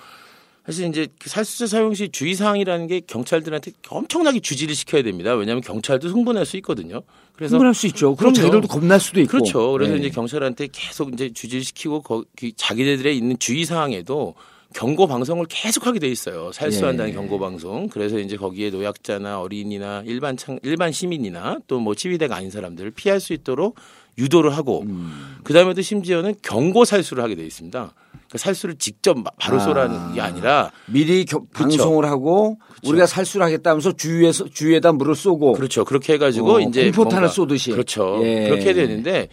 [0.67, 5.35] 사실 이제 그 살수자 사용 시 주의사항이라는 게 경찰들한테 엄청나게 주지를 시켜야 됩니다.
[5.35, 7.03] 왜냐하면 경찰도 흥분할 수 있거든요.
[7.35, 8.17] 그래서 흥분할 수 있죠.
[8.17, 8.33] 그럼.
[8.33, 9.31] 자기들도 겁날 수도 있고.
[9.31, 9.73] 그렇죠.
[9.73, 9.99] 그래서 예.
[9.99, 14.35] 이제 경찰한테 계속 이제 주지를 시키고 거, 그 자기네들의 있는 주의 사항에도
[14.75, 16.51] 경고 방송을 계속하게 돼 있어요.
[16.53, 17.15] 살수한다는 예.
[17.15, 17.89] 경고 방송.
[17.89, 23.35] 그래서 이제 거기에 노약자나 어린이나 일반 창, 일반 시민이나 또뭐 치위대가 아닌 사람들을 피할 수
[23.35, 23.77] 있도록
[24.19, 25.37] 유도를 하고 음.
[25.45, 27.79] 그 다음에도 심지어는 경고 살수를 하게 돼 있습니다.
[28.13, 29.61] 그러니까 살수를 직접 마- 바로 아.
[29.61, 35.85] 쏘라는 게 아니라 미리 겨- 방송을 하고 우리가 살수를 하겠다면서 주위에서 주위에다 물을 쏘고 그렇죠.
[35.85, 37.71] 그렇게 해가지고 어, 이제 공포탄을 뭔가- 쏘듯이.
[37.71, 38.21] 그렇죠.
[38.23, 38.49] 예.
[38.49, 39.29] 그렇게 해야 되는데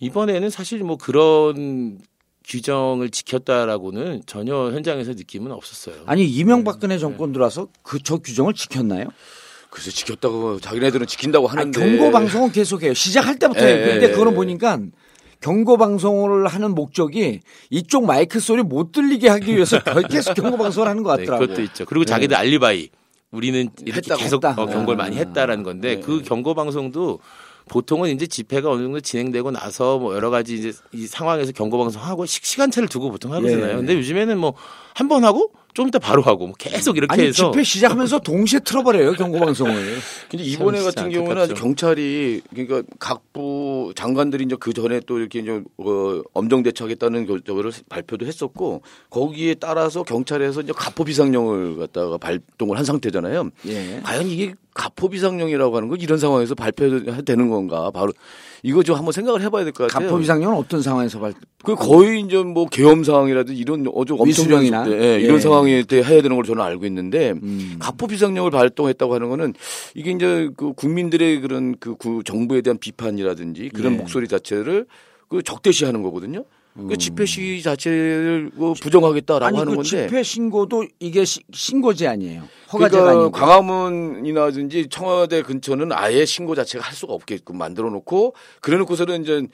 [0.00, 1.98] 이번에는 사실 뭐 그런
[2.44, 5.96] 규정을 지켰다라고는 전혀 현장에서 느낌은 없었어요.
[6.06, 9.06] 아니 이명박근혜 정권 들어와서 그 저 규정을 지켰나요?
[9.70, 12.94] 그래서 지켰다고 자기네들은 지킨다고 하는데 경고 방송은 계속해요.
[12.94, 13.86] 시작할 때부터 예, 해요.
[13.92, 14.36] 근데 예, 그거는 예.
[14.36, 14.78] 보니까
[15.40, 19.78] 경고 방송을 하는 목적이 이쪽 마이크 소리 못 들리게 하기 위해서
[20.10, 21.46] 계속 경고 방송을 하는 것 네, 같더라고요.
[21.48, 21.84] 그것도 있죠.
[21.84, 22.88] 그리고 자기들 알리바이
[23.30, 24.20] 우리는 이렇게 했다고.
[24.20, 24.60] 계속 했다.
[24.60, 25.04] 어, 경고를 아.
[25.04, 26.00] 많이 했다라는 건데 네.
[26.00, 27.20] 그 경고 방송도
[27.68, 32.24] 보통은 이제 집회가 어느 정도 진행되고 나서 뭐 여러 가지 이제 이 상황에서 경고 방송하고
[32.24, 33.68] 시- 시간차를 두고 보통 하거든요.
[33.68, 33.74] 예.
[33.76, 34.54] 근데 요즘에는 뭐
[34.94, 38.58] 한 번 하고 좀 이따 바로 하고 뭐 계속 이렇게 아니 해서 집회 시작하면서 동시에
[38.58, 39.98] 틀어버려요 경고 방송을.
[40.28, 41.54] 근데 이번에 참 같은 경우는 안타깝죠.
[41.62, 47.70] 경찰이 그러니까 각부 장관들이 이제 그 전에 또 이렇게 이제 어, 엄정 대처하겠다는 그- 저거를
[47.88, 53.48] 발표도 했었고 거기에 따라서 경찰에서 이제 가포 비상령을 갖다가 발동을 한 상태잖아요.
[53.68, 54.00] 예.
[54.02, 57.90] 과연 이게 가포비상령이라고 하는 거 이런 상황에서 발표되는 건가?
[57.92, 58.12] 바로
[58.62, 60.08] 이거 좀 한번 생각을 해봐야 될 것 같아요.
[60.08, 61.32] 가포 비상령은 어떤 상황에서 발
[61.64, 63.84] 그 거의 이제 뭐 계엄 상황이라든지 이런
[64.24, 64.84] 위수령이나?
[64.84, 65.20] 때, 예, 예.
[65.20, 67.76] 이런 상황에 때 해야 되는 걸 저는 알고 있는데 음.
[67.80, 69.54] 가포 비상령을 발동했다고 하는 거는
[69.96, 73.96] 이게 이제 그 국민들의 그런 그 구- 정부에 대한 비판이라든지 그런 예.
[73.96, 74.86] 목소리 자체를
[75.28, 76.44] 그 적대시하는 거거든요.
[76.76, 76.86] 음.
[76.88, 82.06] 그 집회 시위 자체를 그 부정하겠다라고 아니 하는 그 건데 집회 신고도 이게 시- 신고제
[82.06, 82.48] 아니에요.
[82.72, 83.30] 허가제가 그러니까 아니고.
[83.32, 89.46] 광화문이나든지 청와대 근처는 아예 신고 자체가 할 수가 없게끔 만들어 놓고 그래 놓고서는 이제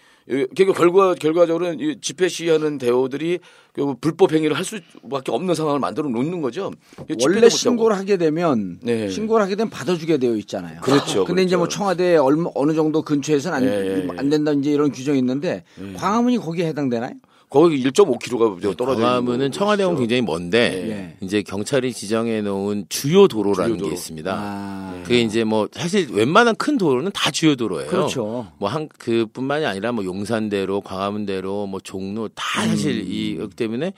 [0.54, 3.40] 결과 결과 결과적으로는 이 집회 시위하는 대우들이
[3.72, 6.70] 그 불법 행위를 할 수밖에 없는 상황을 만들어 놓는 거죠.
[7.22, 7.48] 원래.
[7.48, 9.08] 신고를 하게 되면 네.
[9.10, 10.80] 신고를 하게 되면 받아주게 되어 있잖아요.
[10.80, 11.78] 그렇죠, 근데 이제 뭐 그렇죠.
[11.78, 14.08] 청와대 얼마 어느 정도 근처에서는 안, 예, 예, 예.
[14.16, 15.64] 안 된다 이제 이런 규정이 있는데
[15.96, 17.12] 광화문이 거기에 해당되나요?
[17.55, 19.53] 거기 1.5km가 떨어져 있는 광화문은.
[19.53, 21.17] 청와대하고 굉장히 먼데 예.
[21.25, 23.88] 이제 경찰이 지정해 놓은 주요 도로라는 주요 도로.
[23.90, 24.35] 게 있습니다.
[24.37, 27.88] 아, 그게 이제 뭐 사실 웬만한 큰 도로는 다 주요 도로예요.
[27.90, 28.49] 그렇죠.
[28.59, 33.05] 뭐 한 그뿐만이 아니라 뭐 용산대로, 광화문대로, 뭐 종로 다 사실 음.
[33.09, 33.93] 이 그렇기 때문에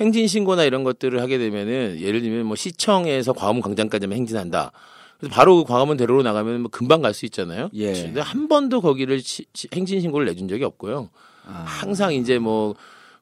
[0.00, 4.72] 행진 신고나 이런 것들을 하게 되면은 예를 들면 뭐 시청에서 광화문 광장까지만 행진한다.
[5.18, 7.68] 그래서 바로 그 광화문 대로로 나가면 뭐 금방 갈 수 있잖아요.
[7.74, 7.92] 예.
[7.92, 9.44] 근데 한 번도 거기를 시-
[9.74, 11.10] 행진 신고를 내준 적이 없고요.
[11.46, 11.64] 아.
[11.66, 12.74] 항상 이제 뭐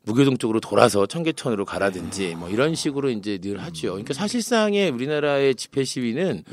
[0.04, 3.88] 무교동 쪽으로 돌아서 청계천으로 가라든지 뭐 이런 식으로 이제 늘 하죠.
[3.90, 6.44] 그러니까 사실상의 우리나라의 집회 시위는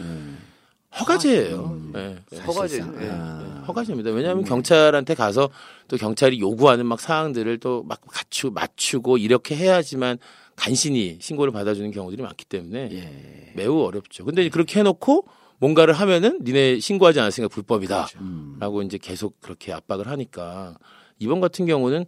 [1.00, 1.92] 허가제예요.
[1.96, 2.18] 예.
[2.46, 2.78] 허가제.
[2.78, 3.04] 사실상.
[3.04, 3.10] 예.
[3.12, 3.64] 아.
[3.68, 4.12] 허가제입니다.
[4.12, 5.50] 왜냐하면 경찰한테 가서
[5.88, 10.18] 또 경찰이 요구하는 막 사항들을 또 막 갖추 맞추고 이렇게 해야지만
[10.56, 13.54] 간신히 신고를 받아주는 경우들이 많기 때문에 예.
[13.56, 14.26] 매우 어렵죠.
[14.26, 15.28] 근데 그렇게 해놓고
[15.60, 18.12] 뭔가를 하면은 니네 신고하지 않았으니까 불법이다라고
[18.60, 18.82] 그렇죠.
[18.84, 20.78] 이제 계속 그렇게 압박을 하니까
[21.20, 22.06] 이번 같은 경우는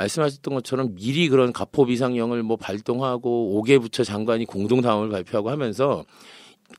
[0.00, 6.04] 말씀하셨던 것처럼 미리 그런 가포 비상령을 뭐 발동하고 5개 부처 장관이 공동 당원을 발표하고 하면서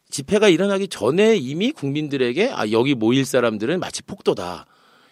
[0.10, 4.65] 집회가 일어나기 전에 이미 국민들에게 아 여기 모일 사람들은 마치 폭도다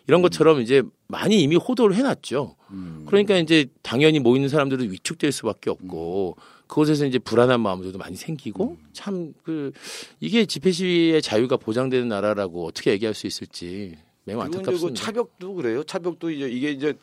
[0.08, 2.56] 이런 것처럼 이제 많이 이미 호도를 해놨죠.
[3.06, 9.34] 그러니까 이제 당연히 모이는 사람들도 위축될 수밖에 없고 그곳에서 이제 불안한 마음들도 많이 생기고 참
[9.44, 9.72] 그
[10.20, 15.04] 이게 집회 시위의 자유가 보장되는 나라라고 어떻게 얘기할 수 있을지 매우 그 안타깝습니다.
[15.04, 15.84] 차벽도 그래요.
[15.84, 16.94] 차벽도 이제 이게 이제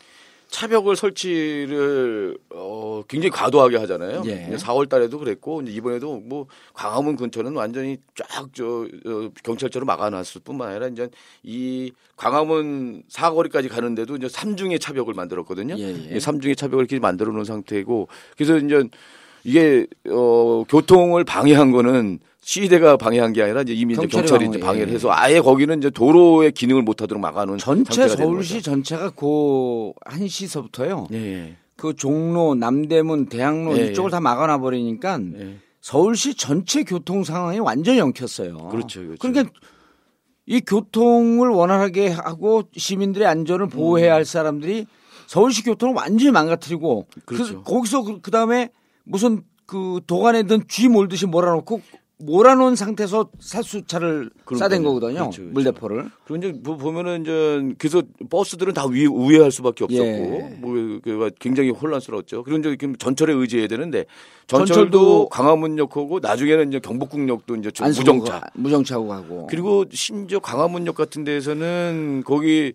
[0.48, 4.22] 차벽을 설치를 어 굉장히 과도하게 하잖아요.
[4.26, 4.56] 예.
[4.56, 10.88] 4월 달에도 그랬고 이제 이번에도 뭐 광화문 근처는 완전히 쫙저 어, 경찰차로 막아놨을 뿐만 아니라
[10.88, 11.08] 이제
[11.42, 15.76] 이 광화문 사거리까지 가는데도 이제 삼중의 차벽을 만들었거든요.
[15.78, 16.16] 예, 예.
[16.16, 18.88] 이 삼중의 차벽을 이렇게 만들어 놓은 상태고 그래서 이제
[19.44, 24.60] 이게 어 교통을 방해한 거는 시위대가 방해한 게 아니라 이제 이미 이제 경찰이 경찰이 이제
[24.60, 24.94] 방해, 방해를 예.
[24.94, 28.62] 해서 아예 거기는 이제 도로의 기능을 못하도록 막아놓은 전체 서울시.
[28.62, 31.08] 전체가 그 한시서부터요.
[31.12, 31.56] 예, 예.
[31.74, 34.12] 그 종로, 남대문, 대학로 예, 이쪽을 예.
[34.12, 35.56] 다 막아놔 버리니까 예.
[35.80, 38.68] 서울시 전체 교통 상황이 완전히 엉켰어요.
[38.68, 39.16] 그렇죠, 그렇죠.
[39.18, 39.50] 그러니까
[40.46, 44.86] 이 교통을 원활하게 하고 시민들의 안전을 보호해야 할 사람들이
[45.26, 47.64] 서울시 교통을 완전히 망가뜨리고 그렇죠.
[47.64, 48.68] 그, 거기서 그, 그다음에
[49.02, 51.80] 무슨 그 도관에 든 쥐 몰듯이 몰아놓고
[52.18, 54.30] 몰아놓은 상태에서 살수차를.
[54.58, 55.14] 싸댄 거거든요.
[55.14, 55.52] 그렇죠, 그렇죠.
[55.52, 56.10] 물대포를.
[56.62, 60.56] 보- 보면은 이제 그래서 버스들은 다 위, 우회할 수밖에 없었고 예.
[60.60, 62.42] 뭐그 굉장히 혼란스러웠죠.
[62.44, 64.06] 그런 이제 지금 전철에 의지해야 되는데
[64.46, 68.40] 전철도 전철도 광화문역하고 나중에는 이제 경복궁역도 이제 무정차.
[68.40, 69.46] 가- 무정차고 가고.
[69.50, 72.72] 그리고 심지어 광화문역 같은 데에서는 거기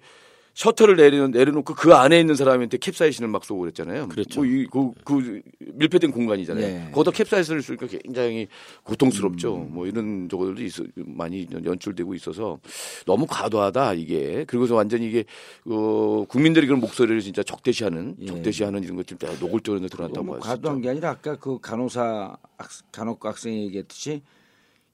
[0.54, 4.10] 셔터를 내려, 내려놓고 그 안에 있는 사람한테 캡사이신을 막 쏘고 그랬잖아요.
[4.10, 4.42] 그렇죠.
[4.42, 6.64] 뭐 이, 그, 그 밀폐된 공간이잖아요.
[6.66, 6.92] 예.
[6.92, 8.48] 거기다 캡사이신을 쏘니까 굉장히
[8.84, 9.56] 고통스럽죠.
[9.56, 9.74] 음.
[9.74, 12.60] 뭐 이런 저거들도 있어, 많이 연출되고 있어서
[13.06, 14.44] 너무 과도하다 이게.
[14.46, 15.24] 그리고서 완전히 이게
[15.66, 18.26] 어, 국민들이 그런 목소리를 진짜 적대시하는 예.
[18.26, 20.82] 적대시하는 이런 다 노골적으로 드러났다고 너무 할수 과도한.
[20.82, 24.22] 게 아니라 아까 그 간호사 학- 간호과 학생이 얘기했듯이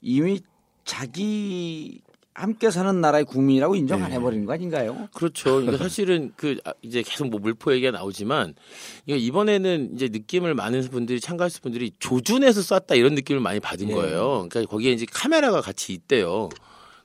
[0.01, 0.39] 이미
[0.85, 2.01] 자기
[2.37, 4.05] 함께 사는 나라의 국민이라고 인정 네.
[4.05, 5.09] 안 해버리는 거 아닌가요?
[5.11, 5.55] 그렇죠.
[5.55, 8.53] 그러니까 사실은 그 아, 이제 계속 뭐 물포 얘기가 나오지만
[9.07, 13.93] 이번에는 이제 느낌을 많은 분들이 참가했을 분들이 조준해서 쐈다 이런 느낌을 많이 받은 예.
[13.93, 14.47] 거예요.
[14.49, 16.49] 그러니까 거기에 이제 카메라가 같이 있대요.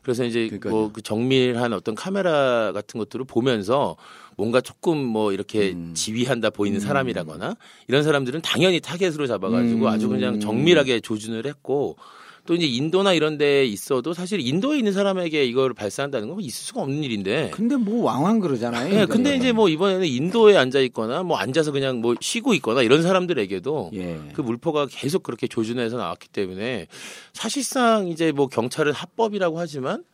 [0.03, 0.51] 그래서 이제.
[0.65, 3.97] 뭐 그 정밀한 어떤 카메라 같은 것들을 보면서
[4.37, 5.93] 뭔가 조금 뭐 이렇게 음.
[5.95, 7.57] 지휘한다 보이는 사람이라거나
[7.89, 9.87] 이런 사람들은 당연히 타겟으로 잡아가지고 음.
[9.87, 11.97] 아주 그냥 정밀하게 조준을 했고
[12.45, 16.83] 또 이제 인도나 이런 데 있어도 사실 인도에 있는 사람에게 이걸 발사한다는 건 있을 수가
[16.83, 18.89] 없는 일인데 근데 뭐 왕왕 그러잖아요.
[18.89, 19.37] 네, 근데.
[19.37, 24.21] 이제 뭐 이번에는 인도에 앉아 있거나 뭐 앉아서 그냥 뭐 쉬고 있거나 이런 사람들에게도 예.
[24.35, 26.89] 그 물포가 계속 그렇게 조준해서 나왔기 때문에
[27.33, 30.05] 사실상 이제 뭐 경찰은 합법이라고 하지만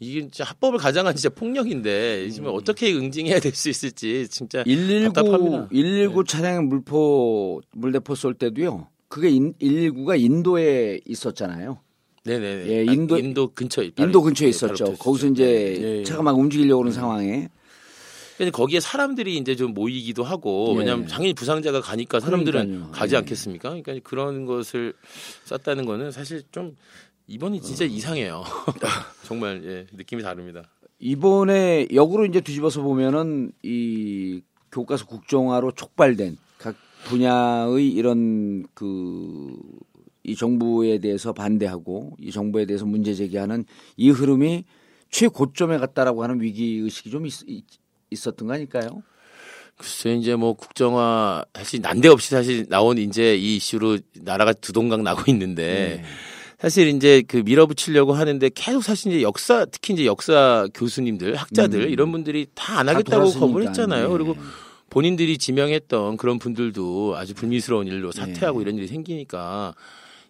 [0.00, 5.68] 이게 진짜 합법을 가장한 진짜 폭력인데 지금 어떻게 응징해야 될 수 있을지 진짜 119 답답합니다.
[5.68, 8.88] 119 차량 물포 물대포 쏠 때도요.
[9.12, 11.78] 그게 인, 119가 인도에 있었잖아요.
[12.24, 12.66] 네네.
[12.68, 14.94] 예, 인도- 인도 근처 인도 근처에 있었죠.
[14.94, 15.44] 거기서 이제
[15.78, 16.02] 예, 예.
[16.04, 17.50] 차가 막 움직이려고 하는 상황에
[18.38, 20.78] 근데 거기에 사람들이 이제 좀 모이기도 하고 예.
[20.78, 22.90] 왜냐하면 당연히 부상자가 가니까 사람들은 그러니까요.
[22.90, 23.18] 가지 예.
[23.18, 23.68] 않겠습니까?
[23.68, 24.94] 그러니까 그런 것을
[25.44, 26.74] 썼다는 거는 사실 좀
[27.26, 28.44] 이번이 진짜 이상해요.
[29.26, 30.62] 정말 예, 느낌이 다릅니다.
[31.00, 36.51] 이번에 역으로 이제 뒤집어서 보면은 이 교과서 국정화로 촉발된 각
[37.04, 39.56] 분야의 이런 그
[40.24, 43.64] 이 정부에 대해서 반대하고 이 정부에 대해서 문제 제기하는
[43.96, 44.64] 이 흐름이
[45.10, 47.64] 최고점에 갔다라고 하는 위기 의식이 좀 있,
[48.26, 49.02] 었던거 아닐까요?
[49.76, 56.02] 글쎄 이제 뭐 국정화 사실 난데없이 사실 나온 이제 이 이슈로 나라가 두동강 나고 있는데
[56.02, 56.04] 네.
[56.60, 61.90] 사실 이제 그 밀어붙이려고 하는데 계속 사실 이제 역사 특히 이제 역사 교수님들 학자들 음.
[61.90, 63.40] 이런 분들이 다안다 하겠다고 돌았으니까.
[63.40, 64.06] 거부를 했잖아요.
[64.06, 64.12] 네.
[64.12, 64.36] 그리고
[64.92, 68.62] 본인들이 지명했던 그런 분들도 아주 불미스러운 일로 사퇴하고 네.
[68.62, 69.74] 이런 일이 생기니까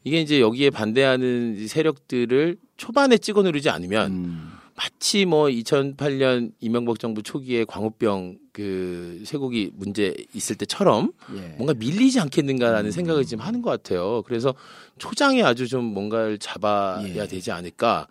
[0.05, 4.53] 이게 이제 여기에 반대하는 이 세력들을 초반에 찍어 누르지 않으면 음.
[4.77, 11.41] 마치 뭐 2008년 이명박 정부 초기에 광우병 그 쇠고기 문제 있을 때처럼 예.
[11.57, 12.91] 뭔가 밀리지 않겠는가라는 음.
[12.93, 14.23] 생각을 지금 하는 것 같아요.
[14.23, 14.55] 그래서
[14.99, 17.27] 초장에 아주 좀 뭔가를 잡아야 예.
[17.27, 18.07] 되지 않을까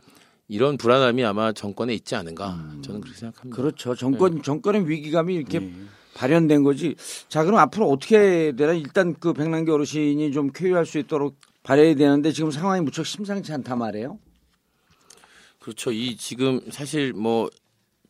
[0.50, 2.82] 이런 불안함이 아마 정권에 있지 않은가 음.
[2.84, 3.56] 저는 그렇게 생각합니다.
[3.56, 3.96] 그렇죠.
[3.96, 5.72] 정권 정권의 위기감이 이렇게 네.
[6.26, 6.96] 발현된 거지.
[7.30, 8.74] 자, 그럼 앞으로 어떻게 되나?
[8.74, 13.76] 일단 그 백남기 어르신이 좀 쾌유할 수 있도록 발해야 되는데 지금 상황이 무척 심상치 않다
[13.76, 14.20] 말이에요.
[15.60, 15.92] 그렇죠.
[15.92, 17.50] 이 지금 사실 뭐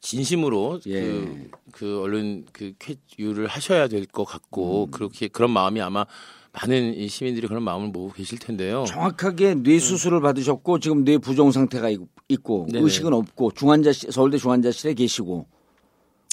[0.02, 1.02] 진심으로 예.
[1.02, 4.91] 그, 그 얼른 그 쾌유를 하셔야 될 것 같고 음.
[4.91, 6.06] 그렇게 그런 마음이 아마
[6.54, 8.84] 많은 이 시민들이 그런 마음을 모으고 계실 텐데요.
[8.88, 12.84] 정확하게 뇌 수술을 받으셨고 지금 뇌 부종 상태가 있- 있고 네네.
[12.84, 15.45] 의식은 없고 중환자실 서울대 중환자실에 계시고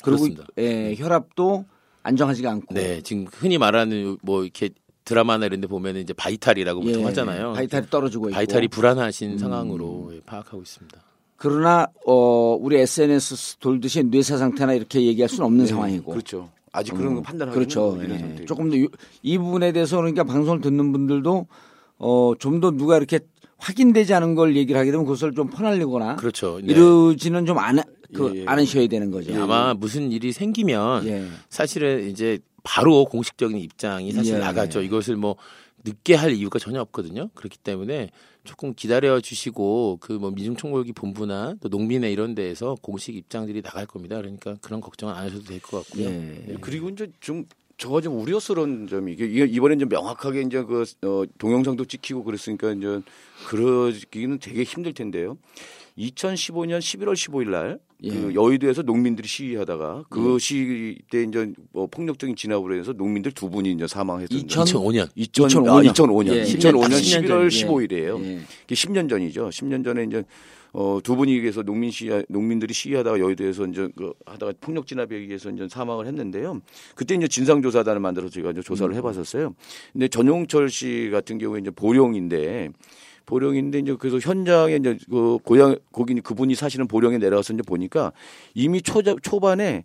[0.03, 0.45] 그리고 그렇습니다.
[0.59, 1.65] 예, 혈압도
[2.03, 4.71] 안정하지가 않고 네, 지금 흔히 말하는 뭐 이렇게
[5.05, 7.53] 드라마나 이런 데 보면은 이제 바이탈이라고 보통 예, 하잖아요.
[7.55, 10.99] 바이탈이 떨어지고 있고 바이탈이 불안하신 상황으로 예, 파악하고 있습니다.
[11.37, 16.51] 그러나 어 우리 SNS 돌듯이 뇌사 상태나 이렇게 얘기할 수는 없는 상황이고 그렇죠.
[16.73, 17.97] 아직 그런 거 판단하기는 그렇죠.
[17.99, 18.45] 상태이고.
[18.47, 18.77] 조금 더
[19.23, 21.47] 이 부분에 대해서 그러니까 방송을 듣는 분들도
[21.99, 23.21] 어 좀 더 누가 이렇게
[23.59, 26.61] 확인되지 않은 걸 얘기를 하게 되면 그것을 좀 퍼날리거나 그렇죠.
[26.63, 26.73] 네.
[26.73, 27.79] 이러지는 좀 안,
[28.15, 28.45] 그, 예, 예.
[28.47, 29.35] 않으셔야 되는 거죠.
[29.41, 31.27] 아마 무슨 일이 생기면 예.
[31.51, 34.39] 사실은 이제 바로 공식적인 입장이 사실 예.
[34.39, 34.83] 나가죠.
[34.83, 35.37] 이것을 뭐
[35.85, 37.29] 늦게 할 이유가 전혀 없거든요.
[37.35, 38.11] 그렇기 때문에
[38.45, 44.17] 조금 기다려 주시고 그뭐 미중총궐기 본부나 또 농민회 이런 데에서 공식 입장들이 나갈 겁니다.
[44.17, 46.07] 그러니까 그런 걱정은 안 하셔도 될 것 같고요.
[46.09, 46.57] 예.
[46.61, 47.45] 그리고 이제 좀
[47.77, 52.73] 저가 좀 우려스러운 점이 이게 이게 이번에 좀 명확하게 이제 그 어, 동영상도 찍히고 그랬으니까
[52.73, 53.01] 이제
[53.47, 55.39] 그러기는 되게 힘들 텐데요.
[55.97, 58.11] 2015년 11월 15일 날 예.
[58.11, 63.73] 그 여의도에서 농민들이 시위하다가 그 시위 때 이제 뭐 폭력적인 진압으로 해서 농민들 두 분이
[63.73, 65.69] 이제 사망했었는데 2000 2005년 2000, 2005년.
[65.69, 66.35] 아, 2005년.
[66.35, 66.45] 예.
[66.45, 67.49] 2005년 딱 10년 11월 전.
[67.49, 68.25] 15일이에요.
[68.25, 68.41] 예.
[68.65, 69.49] 이게 10년 전이죠.
[69.49, 70.25] 10년 전에 이제
[70.73, 75.51] 어, 두 분이 위해서 농민 시위, 농민들이 시위하다가 여의도에서 이제 그 하다가 폭력 진압에 의해서
[75.51, 76.61] 이제 사망을 했는데요.
[76.95, 79.55] 그때 이제 진상조사단을 만들어서 제가 이제 조사를 해봤었어요.
[79.93, 82.71] 근데 전용철 씨 같은 경우에 이제 보령인데
[83.29, 88.13] 보령인데 이제 그래서 현장에 이제 그 고향 거기 그분이 사시는 보령에 내려가서 이제 보니까
[88.55, 89.85] 이미 초 초반에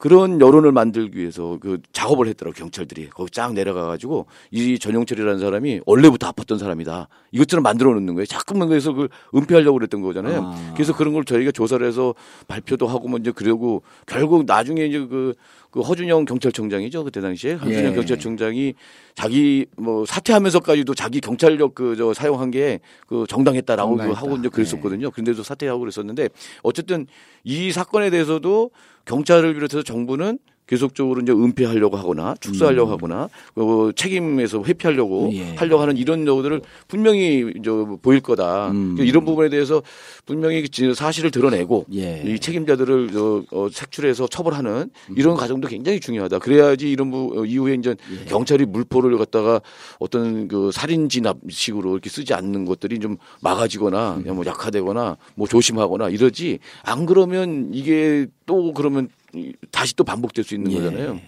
[0.00, 3.10] 그런 여론을 만들기 위해서 그 작업을 했더라고 경찰들이.
[3.10, 7.08] 거기 쫙 내려가 가지고 이 전용철이라는 사람이 원래부터 아팠던 사람이다.
[7.32, 8.24] 이것처럼 만들어 놓는 거예요.
[8.24, 10.40] 자꾸만 그래서 그걸 은폐하려고 그랬던 거잖아요.
[10.42, 10.72] 아.
[10.72, 12.14] 그래서 그런 걸 저희가 조사를 해서
[12.48, 15.34] 발표도 하고 뭐 이제 그러고 결국 나중에 이제 그,
[15.70, 17.94] 그 허준영 경찰청장이죠 그때 당시에 허준영 예.
[17.94, 18.74] 경찰청장이
[19.14, 24.10] 자기 뭐 사퇴하면서까지도 자기 경찰력 그 저 사용한 게 그 정당했다라고 그.
[24.12, 25.10] 하고 이제 그랬었거든요.
[25.10, 26.28] 그런데도 사퇴하고 그랬었는데
[26.62, 27.06] 어쨌든
[27.44, 28.70] 이 사건에 대해서도
[29.04, 30.38] 경찰을 비롯해서 정부는
[30.70, 35.32] 계속적으로 이제 은폐하려고 하거나 축소하려고 하거나 어, 책임에서 회피하려고 음.
[35.34, 35.54] 예.
[35.56, 37.70] 하려고 하는 이런 요들을 분명히 이제
[38.02, 38.70] 보일 거다.
[38.70, 38.94] 음.
[39.00, 39.82] 이런 부분에 대해서
[40.26, 42.22] 분명히 지- 사실을 드러내고 예.
[42.24, 46.38] 이 책임자들을 어, 어, 색출해서 처벌하는 이런 과정도 굉장히 중요하다.
[46.38, 48.24] 그래야지 이런 부 어, 이후에 이제 예.
[48.26, 49.60] 경찰이 물포를 갖다가
[49.98, 54.36] 어떤 그 살인 진압식으로 이렇게 쓰지 않는 것들이 좀 막아지거나 음.
[54.36, 60.54] 뭐 약화되거나 뭐 조심하거나 이러지 안 그러면 이게 또 그러면 이- 다시 또 반복될 수
[60.56, 60.76] 있는 예.
[60.76, 61.20] 거잖아요.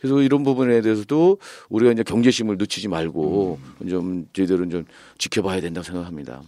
[0.00, 3.88] 그래서 이런 부분에 대해서도 우리가 이제 경제심을 늦추지 말고 음.
[3.88, 4.84] 좀 저희들은 좀
[5.18, 6.40] 지켜봐야 된다고 생각합니다.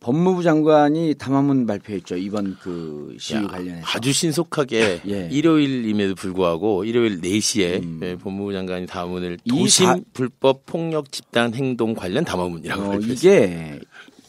[0.00, 2.16] 법무부 장관이 담화문 발표했죠.
[2.18, 3.86] 이번 그 시위 야, 관련해서.
[3.94, 5.28] 아주 신속하게 예.
[5.32, 11.94] 일요일임에도 불구하고 일요일 4시에 예, 법무부 장관이 담화문을 이 도심 다- 불법 폭력 집단 행동
[11.94, 13.14] 관련 담화문이라고 어, 발표했습니다.
[13.18, 13.80] 이게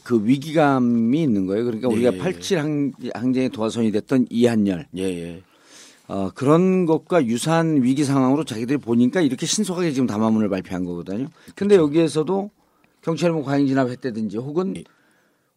[0.06, 1.66] 그 위기감이 있는 거예요.
[1.66, 2.18] 그러니까 우리가 예.
[2.18, 5.42] 87 항, 항쟁에 도화선이 됐던 이한열 예, 예.
[6.08, 11.28] 어, 그런 것과 유사한 위기 상황으로 자기들이 보니까 이렇게 신속하게 지금 담화문을 발표한 거거든요.
[11.56, 11.88] 근데 그렇죠.
[11.90, 12.52] 여기에서도
[13.02, 14.76] 경찰이 뭐 과잉 진압했다든지 혹은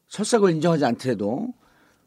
[0.08, 1.48] 설사 그걸 인정하지 않더라도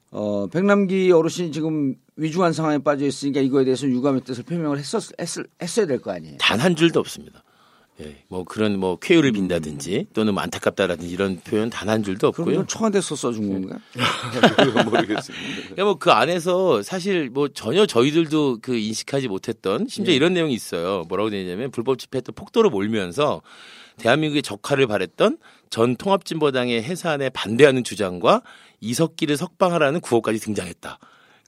[0.09, 5.45] 어, 백남기 어르신이 지금 위중한 상황에 빠져 있으니까 이거에 대해서 유감의 뜻을 표명을 했었, 했을,
[5.61, 6.37] 했어야 될 거 아니에요.
[6.39, 7.43] 단 한 줄도 없습니다.
[8.01, 12.55] 예, 뭐 그런 뭐 쾌유를 빈다든지 또는 뭐 안타깝다라든지 이런 표현 단 한 줄도 없고요.
[12.55, 13.79] 좀 청와대에서 써준 건가?
[14.85, 15.45] 모르겠습니다.
[15.63, 21.03] 그러니까 뭐그 안에서 사실 뭐 전혀 저희들도 그 인식하지 못했던 심지어 이런 내용이 있어요.
[21.09, 23.41] 뭐라고 되냐면 불법 집회했던 폭도로 몰면서
[23.97, 25.37] 대한민국의 적화를 바랬던
[25.69, 28.41] 전 통합진보당의 해산에 반대하는 주장과
[28.79, 30.97] 이석기를 석방하라는 구호까지 등장했다.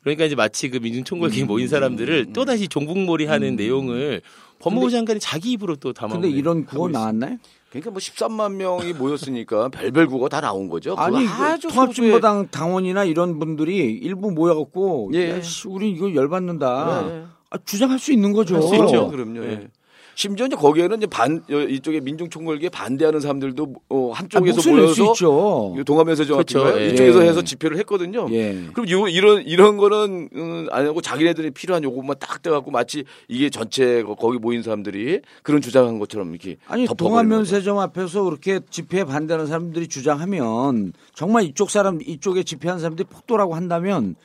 [0.01, 4.21] 그러니까 이제 마치 그 민중총궐기에 모인 사람들을 또 다시 종북몰이하는 내용을
[4.63, 6.13] 법무부 장관이 자기 입으로 또 담아.
[6.13, 7.37] 근데 이런 구호 나왔나요?
[7.69, 10.95] 그러니까 뭐 13만 명이 모였으니까 별별 국어 다 나온 거죠.
[10.95, 15.31] 아니 아주 그 통합진보당 당원이나 이런 분들이 일부 모여갖고 예.
[15.31, 17.23] 야, 씨, 우리 이거 열받는다 예, 예.
[17.49, 18.55] 아, 주장할 수 있는 거죠.
[18.55, 19.09] 할수 있죠.
[19.09, 19.43] 그럼요.
[19.43, 19.67] 예.
[20.13, 20.15] 예.
[20.15, 24.69] 심지어 이제 거기에는 이제 반 어, 이쪽에 민중 총궐기에 반대하는 사람들도 어, 아, 한쪽에서 낼수
[24.71, 25.83] 모여서 있죠.
[25.85, 26.79] 동아면서 그렇죠.
[26.79, 26.89] 예.
[26.89, 27.29] 이쪽에서 예.
[27.29, 28.27] 해서 집회를 했거든요.
[28.31, 28.67] 예.
[28.73, 33.49] 그럼 요, 이런 이런 거는 음, 안 하고 자기네들이 필요한 요것만 딱 떼갖고 마치 이게
[33.49, 36.85] 전체 거- 거기 모인 사람들이 그런 주장한 것처럼 이렇게 아니.
[36.97, 44.15] 동아면세점 앞에서 그렇게 집회에 반대하는 사람들이 주장하면 정말 이쪽 사람 이쪽에 집회한 사람들이 폭도라고 한다면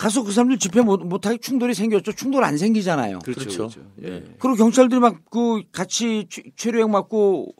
[0.00, 2.12] 가서 그 사람들 집회 못, 못하게 충돌이 생겼죠.
[2.12, 3.18] 충돌 안 생기잖아요.
[3.18, 3.40] 그렇죠.
[3.40, 3.68] 그렇죠.
[3.68, 3.80] 그렇죠.
[4.02, 4.24] 예.
[4.38, 7.54] 그리고 경찰들이 막 그 같이 최- 최루액 맞고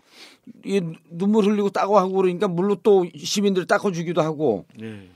[0.65, 0.81] 이
[1.11, 5.11] 눈물 흘리고 따고 하고 그러니까 물로 또 시민들 닦아주기도 하고 아니,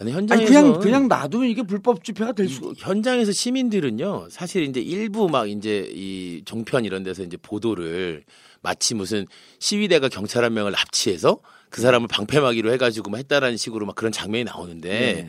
[0.00, 2.74] 아니 현장에서 그냥 그냥 놔두면 이게 불법 집회가 될 수.
[2.76, 8.24] 현장에서 시민들은요 사실 이제 일부 막 이제 이 종편 이런 데서 이제 보도를
[8.60, 9.24] 마치 무슨
[9.60, 11.38] 시위대가 경찰 한 명을 납치해서
[11.70, 14.88] 그 사람을 방패막이로 해가지고 막 했다라는 식으로 막 그런 장면이 나오는데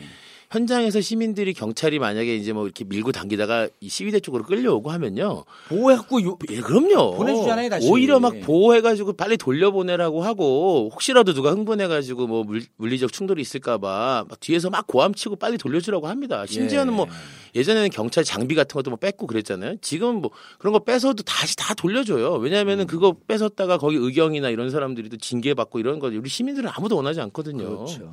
[0.50, 6.22] 현장에서 시민들이 경찰이 만약에 이제 뭐 이렇게 밀고 당기다가 이 시위대 쪽으로 끌려오고 하면요 보호해갖고
[6.22, 7.16] 요, 예, 그럼요.
[7.16, 7.88] 보내주잖아요, 다시.
[7.88, 14.40] 오히려 막 보호해가지고 빨리 돌려보내라고 하고 혹시라도 누가 흥분해가지고 뭐 물, 물리적 충돌이 있을까봐 막
[14.40, 16.46] 뒤에서 막 고함치고 빨리 돌려주라고 합니다.
[16.46, 16.96] 심지어는 예.
[16.96, 17.06] 뭐
[17.54, 19.76] 예전에는 경찰 장비 같은 것도 뭐 뺏고 그랬잖아요.
[19.82, 22.34] 지금 뭐 그런 거 뺏어도 다시 다 돌려줘요.
[22.34, 27.20] 왜냐하면은 그거 뺏었다가 거기 의경이나 이런 사람들이 또 징계받고 이런 거 우리 시민들은 아무도 원하지
[27.20, 27.64] 않거든요.
[27.64, 28.12] 그렇죠.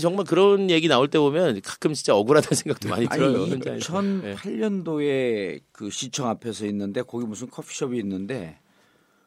[0.00, 3.42] 정말 그런 얘기 나올 때 보면 가끔 진짜 억울하다는 생각도 많이 들어요.
[3.42, 4.04] 아니 현장에서.
[4.24, 4.34] 예.
[4.34, 8.58] 2008년도에 그 시청 앞에서 있는데 거기 무슨 커피숍이 있는데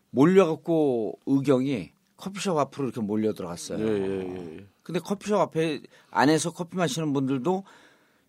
[0.10, 3.80] 몰려갖고 의경이 커피숍 앞으로 이렇게 몰려 들어갔어요.
[3.80, 4.20] 예, 예,
[4.58, 4.66] 예.
[4.84, 7.64] 근데 커피숍 앞에 안에서 커피 마시는 분들도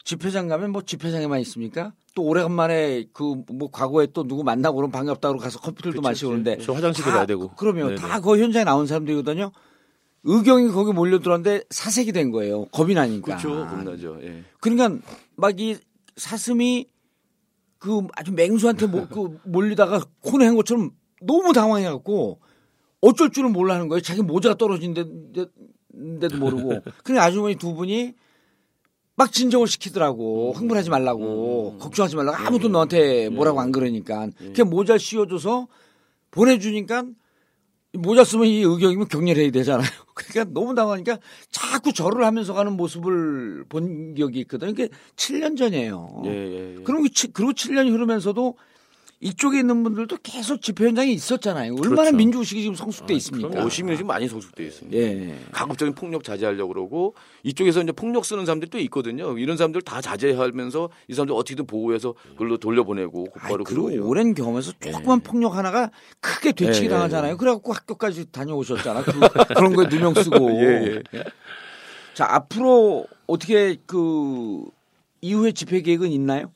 [0.05, 1.93] 집회장 가면 뭐 집회장에만 있습니까?
[2.14, 6.72] 또 오래간만에 그 뭐 과거에 또 누구 만나고 그러면 반갑다고 가서 커피들도 마시고 그러는데 저
[6.72, 7.51] 화장실도 다 가야 되고.
[7.57, 8.01] 그러면 네네.
[8.01, 9.53] 다그 현장에 나온 사람들이거든요.
[10.26, 12.66] 의경이 거기 몰려 들어왔는데 사색이 된 거예요.
[12.66, 13.36] 겁이 나니까.
[13.36, 13.48] 그렇죠.
[13.66, 14.18] 겁나죠.
[14.22, 14.44] 예.
[14.60, 14.98] 그러니까
[15.36, 15.76] 막 이
[16.16, 16.86] 사슴이
[17.78, 20.90] 그 아주 맹수한테 모, 그 몰리다가 코너한 것처럼
[21.22, 22.40] 너무 당황해갖고
[23.02, 24.00] 어쩔 줄은 몰라는 거예요.
[24.00, 25.46] 자기 모자가 떨어진데도
[26.38, 26.80] 모르고.
[27.04, 28.14] 그냥 아주머니 두 분이
[29.14, 30.52] 막 진정을 시키더라고.
[30.54, 31.76] 흥분하지 말라고.
[31.78, 32.36] 걱정하지 말라고.
[32.38, 34.28] 아무도 너한테 뭐라고 안 그러니까.
[34.38, 35.68] 그냥 모자를 씌워줘서
[36.30, 37.04] 보내주니까
[37.97, 39.86] 모자 쓰면 이 의경이면 격렬해야 되잖아요.
[40.14, 41.18] 그러니까 너무 당하니까
[41.51, 44.72] 자꾸 절을 하면서 가는 모습을 본 기억이 있거든요.
[44.72, 46.22] 그게 7년 전이에요.
[46.26, 46.82] 예, 예, 예.
[46.82, 48.57] 그 치- 그리고 7년이 흐르면서도
[49.20, 51.72] 이쪽에 있는 분들도 계속 집회 현장에 있었잖아요.
[51.74, 52.16] 얼마나 그렇죠.
[52.16, 53.48] 민주의식이 지금 성숙돼 있습니까?
[53.48, 54.96] 그럼 시민이 지금 많이 성숙돼 있습니다.
[54.96, 55.38] 예.
[55.52, 59.38] 가급적인 폭력 자제하려고 그러고 이쪽에서 이제 폭력 쓰는 사람들이 또 있거든요.
[59.38, 64.06] 이런 사람들 다 자제하면서 이 사람들 어떻게든 보호해서 그걸로 돌려보내고 곧바로 그리고 그러고요.
[64.06, 65.90] 오랜 경험에서 조그만 폭력 하나가
[66.20, 67.38] 크게 되치기 예, 예, 당하잖아요.
[67.38, 69.02] 그래갖고 학교까지 다녀오셨잖아.
[69.02, 69.12] 그,
[69.54, 70.60] 그런 거에 누명 쓰고.
[70.62, 71.02] 예,
[72.12, 74.64] 자, 앞으로 어떻게 그
[75.22, 76.50] 이후에 집회 계획은 있나요?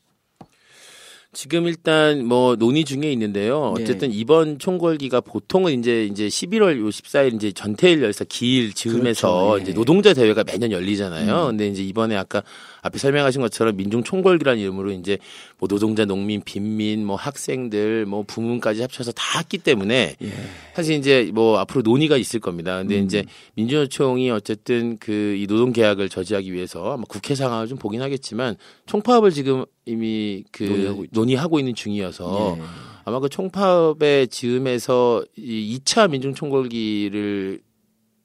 [1.33, 3.75] 지금 일단 뭐 논의 중에 있는데요.
[3.77, 3.83] 네.
[3.83, 9.55] 어쨌든 이번 총궐기가 보통은 이제 이제 11월 요 14일 이제 전태일 열사 기일 즈음에서 그렇죠.
[9.55, 9.59] 예.
[9.59, 9.63] 음.
[9.63, 11.47] 이제 노동자 대회가 매년 열리잖아요.
[11.47, 12.43] 근데 이제 이번에 아까
[12.83, 15.19] 앞에 설명하신 것처럼 민중 총궐기라는 이름으로 이제
[15.59, 20.33] 뭐 노동자, 농민, 빈민, 뭐 학생들, 뭐 부문까지 합쳐서 다 했기 때문에 예.
[20.75, 22.79] 사실 이제 뭐 앞으로 논의가 있을 겁니다.
[22.79, 23.05] 근데 음.
[23.05, 23.25] 이제
[23.55, 28.57] 민주노총이 어쨌든 그 이 노동 계약을 저지하기 위해서 아마 국회 상황을 좀 보긴 하겠지만
[28.87, 31.07] 총파업을 지금 이미 그 논의하고.
[31.11, 32.63] 논의하고 있는 중이어서 예.
[33.05, 37.61] 아마 그 총파업의 즈음에서 이 2차 민중 총궐기를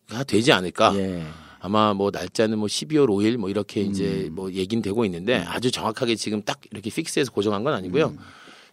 [0.10, 0.94] 가 되지 않을까.
[0.98, 1.24] 예.
[1.66, 4.36] 아마 뭐 날짜는 뭐 12월 5일 뭐 이렇게 이제 음.
[4.36, 8.06] 뭐 얘기는 되고 있는데 아주 정확하게 지금 딱 이렇게 픽스해서 고정한 건 아니고요.
[8.08, 8.18] 음.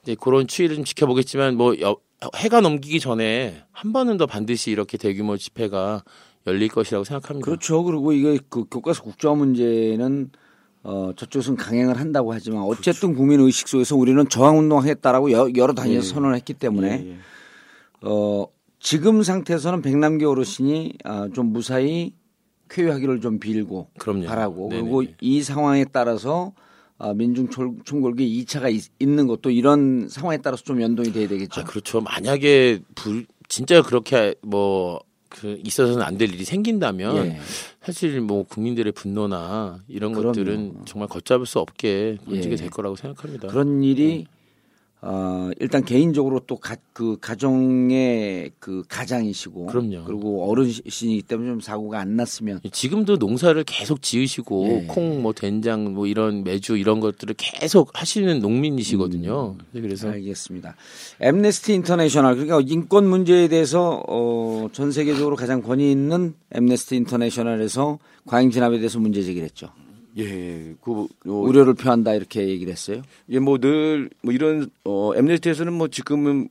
[0.02, 1.96] 이제 그런 추이를 좀 지켜보겠지만 뭐 여-
[2.36, 6.04] 해가 넘기기 전에 한 번은 더 반드시 이렇게 대규모 집회가
[6.46, 7.44] 열릴 것이라고 생각합니다.
[7.46, 7.82] 그렇죠.
[7.82, 10.30] 그리고 이게 그 교과서 국정화 문제는
[10.82, 16.14] 어 저쪽에서는 강행을 한다고 하지만 어쨌든 국민 의식 속에서 우리는 저항 운동하겠다라고 여- 여러 단위에서
[16.14, 17.16] 선언을 했기 때문에 예, 예.
[18.02, 18.46] 어
[18.80, 22.12] 지금 상태에서는 백남기 어르신이 아, 좀 무사히
[22.72, 24.26] 쾌유하기를 좀 빌고 그럼요.
[24.26, 24.90] 바라고 네네네.
[24.90, 26.52] 그리고 이 상황에 따라서
[26.98, 31.60] 아, 민중 총- 총궐기 2차가 있, 는 것도 이런 상황에 따라서 좀 연동이 돼야 되겠죠.
[31.60, 32.00] 아, 그렇죠.
[32.00, 37.38] 만약에 불, 진짜 그렇게 뭐, 그 있어서는 안 될 일이 생긴다면 예.
[37.82, 40.28] 사실 뭐 국민들의 분노나 이런 그럼요.
[40.28, 42.56] 것들은 정말 걷잡을 수 없게 번지게 예.
[42.56, 43.48] 될 거라고 생각합니다.
[43.48, 44.26] 그런 일이
[45.04, 50.04] 어, 일단 개인적으로 또그 가정의 그 가장이시고 그럼요.
[50.04, 54.86] 그리고 어르신이기 때문에 좀 사고가 안 났으면 지금도 농사를 계속 지으시고 예.
[54.86, 59.56] 콩, 뭐 된장, 뭐 이런 메주 이런 것들을 계속 하시는 농민이시거든요.
[59.58, 59.64] 음.
[59.72, 60.76] 네, 그래서 알겠습니다.
[61.20, 68.52] 엠네스티 인터내셔널 그러니까 인권 문제에 대해서 어, 전 세계적으로 가장 권위 있는 엠네스티 인터내셔널에서 과잉
[68.52, 69.68] 진압에 대해서 문제 제기를 했죠.
[70.18, 73.02] 예, 그, 요, 우려를 표한다 이렇게 얘기를 했어요.
[73.30, 76.48] 예, 뭐늘뭐 이런 어 엠네스티에서는 뭐 지금은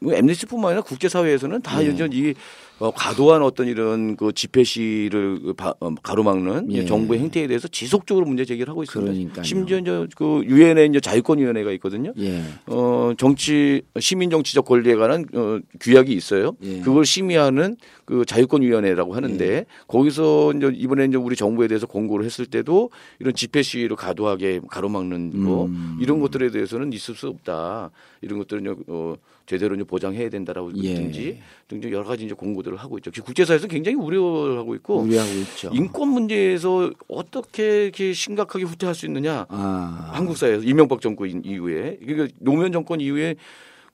[0.00, 1.88] 뭐 엠네스티뿐만 아니라 국제 사회에서는 다 예.
[1.90, 2.34] 이런 이
[2.78, 6.84] 어, 과도한 어떤 이런 그 집회 시를 그 바- 어, 가로막는 예.
[6.84, 9.12] 정부의 행태에 대해서 지속적으로 문제 제기를 하고 있습니다.
[9.12, 9.44] 그러니까요.
[9.44, 12.12] 심지어 이제 그 유엔에 이제 자유권위원회가 있거든요.
[12.18, 12.42] 예.
[12.66, 16.56] 어 정치 시민 정치적 권리에 관한 어 규약이 있어요.
[16.64, 16.80] 예.
[16.80, 22.90] 그걸 심의하는 그 자유권위원회라고 하는데 거기서 이제 이번에 이제 우리 정부에 대해서 공고를 했을 때도
[23.18, 25.98] 이런 집회 시위를 과도하게 가로막는 거 음.
[26.00, 27.90] 이런 것들에 대해서는 있을 수 없다.
[28.20, 30.94] 이런 것들은 어 제대로 이제 보장해야 된다라고 예.
[30.94, 31.38] 든지
[31.68, 33.10] 등등 여러 가지 이제 공고들을 하고 있죠.
[33.10, 35.70] 국제사회에서 굉장히 우려를 하고 있고 우려하고 있죠.
[35.72, 42.34] 인권 문제에서 어떻게 이렇게 심각하게 후퇴할 수 있느냐 아, 한국 사회에서 이명박 정권 이후에 그러니까
[42.38, 43.36] 노무현 정권 이후에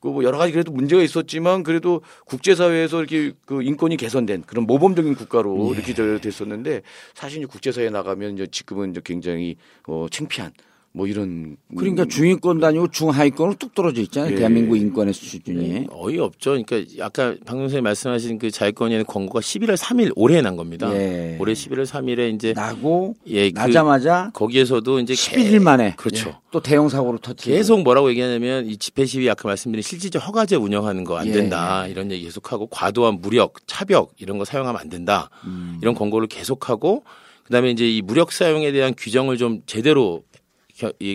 [0.00, 5.14] 그 뭐 여러 가지 그래도 문제가 있었지만 그래도 국제사회에서 이렇게 그 인권이 개선된 그런 모범적인
[5.14, 5.76] 국가로 예.
[5.76, 6.82] 이렇게 저 됐었는데
[7.14, 10.52] 사실 이제 국제사회에 나가면 이제 지금은 이제 굉장히 어 창피한
[10.92, 14.32] 뭐 이런 그러니까 중위권도 아니고 중하위권으로 뚝 떨어져 있잖아요.
[14.32, 14.36] 예.
[14.36, 15.86] 대한민국 인권의 수준이.
[15.90, 16.60] 어이 없죠.
[16.62, 20.92] 그러니까 아까 방 선생님 말씀하신 그 자유권위원회 권고가 11월 3일 올해 난 겁니다.
[20.94, 21.36] 예.
[21.38, 26.30] 올해 11월 3일에 이제 나고 예, 그 나자마자 거기에서도 이제 11일 만에 그렇죠.
[26.30, 26.34] 예.
[26.50, 31.04] 또 대형 사고로 터지고 계속 뭐라고 얘기하냐면 이 집회 시위 아까 말씀드린 실질적 허가제 운영하는
[31.04, 31.32] 거안 예.
[31.32, 35.78] 된다 이런 얘기 계속하고 과도한 무력, 차벽 이런 거 사용하면 안 된다 음.
[35.82, 37.04] 이런 권고를 계속하고
[37.44, 40.22] 그다음에 이제 이 무력 사용에 대한 규정을 좀 제대로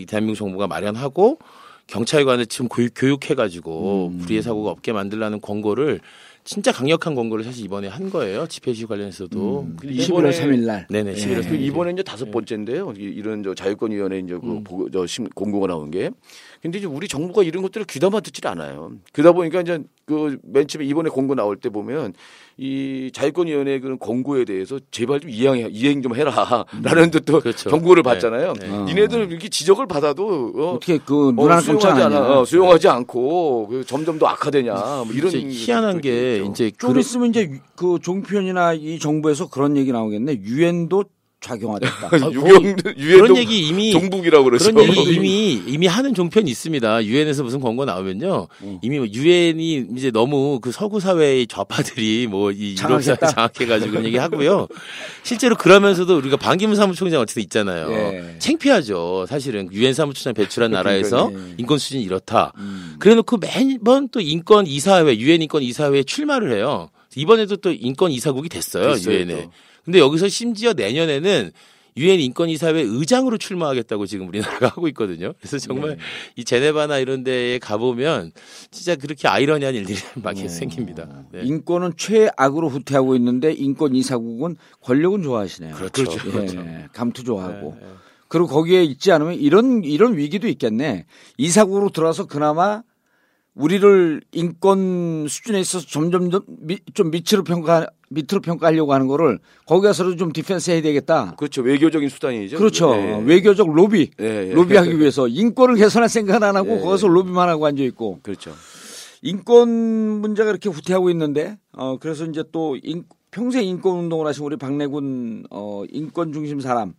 [0.07, 1.39] 대한민국 정부가 마련하고
[1.87, 4.17] 경찰관을 지금 교육, 교육해가지고 음.
[4.19, 5.99] 불의의 사고가 없게 만들라는 권고를
[6.45, 10.85] 진짜 강력한 권고를 사실 이번에 한 거예요 집회 시위 관련해서도 11월 3일 날.
[10.89, 12.93] 네네 11월 그 3일 이번에 이제 다섯 번째인데요.
[12.97, 14.63] 이- 이런 저 자유권위원회 이제 그 음.
[14.63, 16.09] 보고 저 심, 공고가 나온 게.
[16.61, 18.91] 근데 이제 우리 정부가 이런 것들을 귀담아 듣질 않아요.
[19.13, 22.13] 그러다 보니까 이제 그 맨 처음에 이번에 공고 나올 때 보면
[22.57, 27.69] 이 자유권위원회 그런 공고에 대해서 제발 좀 이행 이행 좀 해라라는 뜻도 그렇죠.
[27.71, 28.09] 경고를 네.
[28.09, 28.53] 받잖아요.
[28.53, 28.67] 네.
[28.85, 32.39] 니네들 이렇게 지적을 받아도 어, 어떻게 그 어, 수용하지 안 않아.
[32.41, 36.51] 어, 수용하지 않고 그 점점 더 악화되냐 뭐 이런 희한한 게 있죠.
[36.51, 40.41] 이제 좀 그런- 있으면 이제 유- 그 종편이나 이 정부에서 그런 얘기 나오겠네.
[40.43, 41.05] 유엔도
[41.43, 42.09] 작용하겠다.
[42.31, 44.71] 유경 유엔 그런 얘기 이미 동북이라고 그러죠.
[44.71, 47.05] 그런 얘기 이미 이미 하는 종편이 있습니다.
[47.05, 48.47] 유엔에서 무슨 권고 나오면요.
[48.63, 48.79] 음.
[48.81, 53.27] 이미 유엔이 이제 너무 그 서구 사회의 좌파들이 뭐이 유럽 사회 장악했다.
[53.27, 54.67] 장악해가지고 그런 얘기 하고요.
[55.23, 57.91] 실제로 그러면서도 우리가 반기문 사무총장 어쨌든 있잖아요.
[57.91, 58.35] 예.
[58.39, 59.25] 창피하죠.
[59.27, 61.53] 사실은 유엔 사무총장 배출한 나라에서 그러니까요.
[61.57, 62.53] 인권 수준이 이렇다.
[62.57, 62.95] 음.
[62.99, 66.89] 그래놓고 매번 또 인권 이사회 유엔 인권 이사회에 출마를 해요.
[67.15, 68.49] 이번에도 또 인권 이사국이.
[68.49, 69.49] 됐어요, 유엔에.
[69.83, 69.85] 또.
[69.85, 71.51] 근데 여기서 심지어 내년에는
[71.95, 75.33] 유엔 인권이사회 의장으로 출마하겠다고 지금 우리나라가 하고 있거든요.
[75.39, 75.97] 그래서 정말 네.
[76.37, 78.31] 이 제네바나 이런 데에 가보면
[78.71, 80.47] 진짜 그렇게 아이러니한 일들이 막 어.
[80.47, 81.25] 생깁니다.
[81.31, 81.41] 네.
[81.43, 85.75] 인권은 최악으로 후퇴하고 있는데 인권 이사국은 권력은 좋아하시네요.
[85.75, 86.03] 그렇죠.
[86.03, 86.65] 예, 그렇죠.
[86.93, 87.77] 감투 좋아하고.
[87.79, 87.93] 네, 네.
[88.27, 91.05] 그리고 거기에 있지 않으면 이런 이런 위기도 있겠네.
[91.37, 92.81] 이사국으로 들어와서 그나마
[93.55, 100.31] 우리를 인권 수준에 있어서 점점 좀 밑으로 평가 밑으로 평가하려고 하는 거를 거기 가서도 좀
[100.31, 101.35] defense 해야 되겠다.
[101.37, 101.61] 그렇죠.
[101.61, 102.57] 외교적인 수단이죠.
[102.57, 102.93] 그렇죠.
[102.95, 103.21] 예.
[103.25, 104.53] 외교적 로비 예, 예.
[104.53, 106.79] 로비하기 위해서 인권을 개선할 생각은 안 하고 예.
[106.81, 108.53] 거기서 로비만 하고 앉아 있고 그렇죠.
[109.21, 114.57] 인권 문제가 이렇게 후퇴하고 있는데 어 그래서 이제 또 인- 평생 인권 운동을 하신 우리
[114.57, 116.93] 박래군 어 인권 중심 사람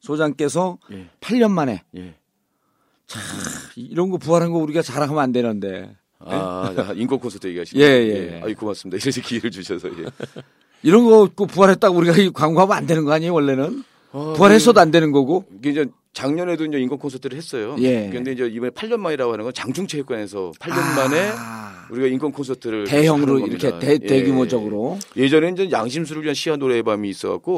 [0.00, 1.06] 소장께서 예.
[1.20, 1.82] 8년 만에
[3.16, 3.80] 예.
[3.82, 8.40] 이런 거 부활한 거 우리가 자랑하면 안 되는데 아, 인권 콘서트 얘기하시는 예, 예.
[8.44, 8.96] 아이 고맙습니다.
[9.02, 9.88] 이렇게 기회를 주셔서.
[9.88, 10.06] 예.
[10.82, 13.82] 이런 거그 부활했다고 우리가 이 광고하면 안 되는 거 아니에요 원래는
[14.12, 17.76] 아, 부활했어도 안 되는 거고 이게 이제 작년에도 이제 인권 콘서트를 했어요.
[17.78, 18.08] 예.
[18.10, 23.46] 그런데 이제 이번에 8년 만이라고 하는 건 장충체육관에서 8년 만에 아, 우리가 인권 콘서트를 대형으로
[23.46, 23.78] 이렇게.
[23.78, 23.98] 대, 예.
[23.98, 27.08] 대규모적으로 예전에 이제 양심수를 위한 시한 노래밤이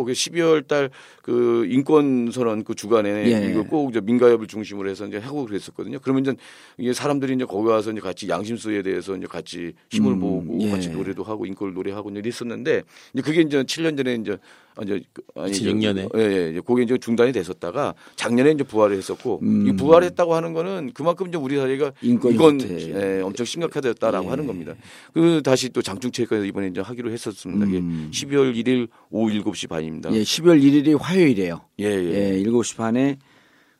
[0.05, 0.91] 그 12월 달
[1.31, 3.51] 그 인권 선언 그 주간에 예.
[3.51, 6.01] 이거 꼭 이제 민가협을 중심으로 해서 이제 하고 그랬었거든요.
[6.01, 6.35] 그러면 이제
[6.77, 10.71] 이게 사람들이 이제 거기 와서 이제 같이 양심수에 대해서 이제 같이 힘을 음, 모으고 예.
[10.71, 14.39] 같이 노래도 하고 인권 노래하고 이제 이랬었는데 이제 그게 이제 7년 전에 이제
[14.83, 16.09] 이제 그- 아니 이제 2006 년에.
[16.17, 19.67] 예, 예, 그게 이제 중단이 됐었다가 작년에 이제 부활을 했었고 음.
[19.67, 22.61] 이 부활했다고 하는 거는 그만큼 이제 우리 사회가 인권이 이건.
[22.61, 24.31] 예, 엄청 심각하다라고 예.
[24.31, 24.75] 하는 겁니다.
[25.13, 27.67] 그 다시 또 장충 체육관에서 이번에 이제 하기로 했었습니다.
[27.67, 28.11] 음.
[28.13, 30.13] 12월 1일 오후 7시 반입니다.
[30.15, 31.61] 예, 12월 1일이 화요일이에요.
[31.81, 32.35] 예, 예.
[32.39, 33.19] 예, 7시 반에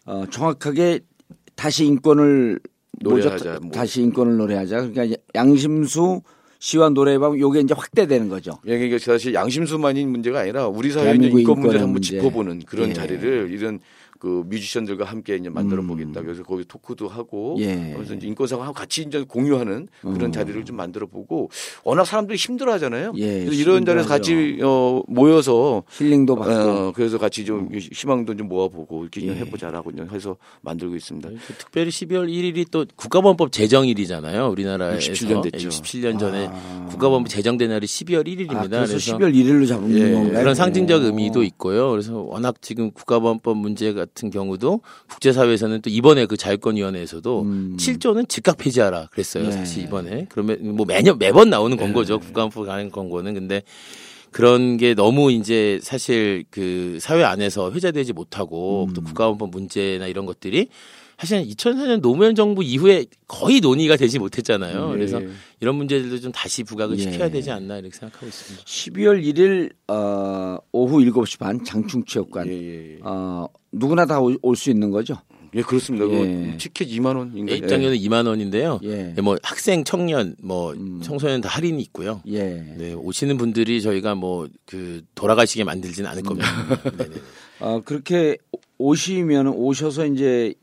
[0.07, 1.01] 어, 정확하게
[1.55, 2.59] 다시 인권을
[3.03, 3.71] 노래하자, 모자- 뭐.
[3.71, 4.89] 다시 인권을 노래하자.
[4.89, 6.23] 그러니까 양심수
[6.61, 8.59] 시와 노래방 요게 이제 확대되는 거죠.
[8.69, 12.03] 예, 이게 사실 양심수만인 문제가 아니라 우리 사회의 인권 문제를 한번.
[12.03, 12.93] 짚어보는 그런 예.
[12.93, 13.81] 자리를 이런
[14.21, 16.21] 그 뮤지션들과 함께 이제 만들어 보겠다.
[16.21, 17.63] 그래서 거기 토크도 하고 음.
[17.63, 17.93] 예.
[17.97, 20.31] 그래서 이제 인권상하고 같이 이제 공유하는 그런 어.
[20.31, 21.49] 자리를 좀 만들어 보고
[21.85, 23.15] 워낙 사람들이 힘들어 하잖아요.
[23.17, 28.49] 예, 그래서 이런 자리에서 같이 어, 모여서 힐링도 받고 어, 그래서 같이 좀 희망도 좀
[28.49, 29.37] 모아보고 이렇게 좀 예.
[29.37, 31.31] 해보자라고 해서 만들고 있습니다.
[31.31, 34.49] 그 특별히 12월 1일이 또 국가범법 제정일이잖아요.
[34.49, 35.71] 우리나라에서 67년 됐죠.
[35.71, 36.87] 67년 전에 아.
[36.91, 38.75] 국가범법 제정된 날이 12월 1일입니다.
[38.75, 40.41] 아, 그래서 12월 1일로 잡은 예, 건가요?
[40.41, 41.05] 그런 상징적 오.
[41.07, 41.91] 의미도 있고요.
[41.91, 47.77] 그래서 워낙 지금 국가범법 문제 같은 경우도 국제사회에서는 또 이번에 그 자유권위원회에서도 음.
[47.79, 49.45] 7조는 즉각 폐지하라 그랬어요.
[49.45, 49.53] 네.
[49.53, 52.19] 사실 이번에 그러면 뭐 매년 매번 나오는 권고죠.
[52.21, 53.63] 국가범법 관련 권고는 근데
[54.31, 58.95] 그런 게 너무 이제 사실 그 사회 안에서 회자되지 못하고 음.
[58.95, 60.69] 또 국가범법 문제나 이런 것들이
[61.21, 64.89] 사실 2004년 노무현 정부 이후에 거의 논의가 되지 못했잖아요.
[64.89, 64.97] 예.
[64.97, 65.21] 그래서
[65.61, 67.03] 이런 문제들도 좀 다시 부각을 예.
[67.03, 68.65] 시켜야 되지 않나 이렇게 생각하고 있습니다.
[68.65, 72.49] 12월 1일 어, 오후 7시 반 장충체육관.
[72.49, 72.99] 예, 예, 예.
[73.03, 75.17] 어, 누구나 다 올 수 있는 거죠.
[75.55, 76.07] 예, 그렇습니다.
[76.07, 76.53] 예.
[76.53, 77.53] 그 티켓 2만 원인가?
[77.53, 78.79] 예, 입장료는 2만 원인데요.
[78.85, 79.15] 예.
[79.21, 81.01] 뭐 학생, 청년, 뭐 음.
[81.03, 82.23] 청소년 다 할인이 있고요.
[82.29, 82.41] 예.
[82.79, 86.47] 네, 오시는 분들이 저희가 뭐 그 돌아가시게 만들지는 않을 겁니다.
[86.97, 87.15] 네네.
[87.61, 88.37] 어, 그렇게
[88.79, 90.55] 오시면 오셔서 이제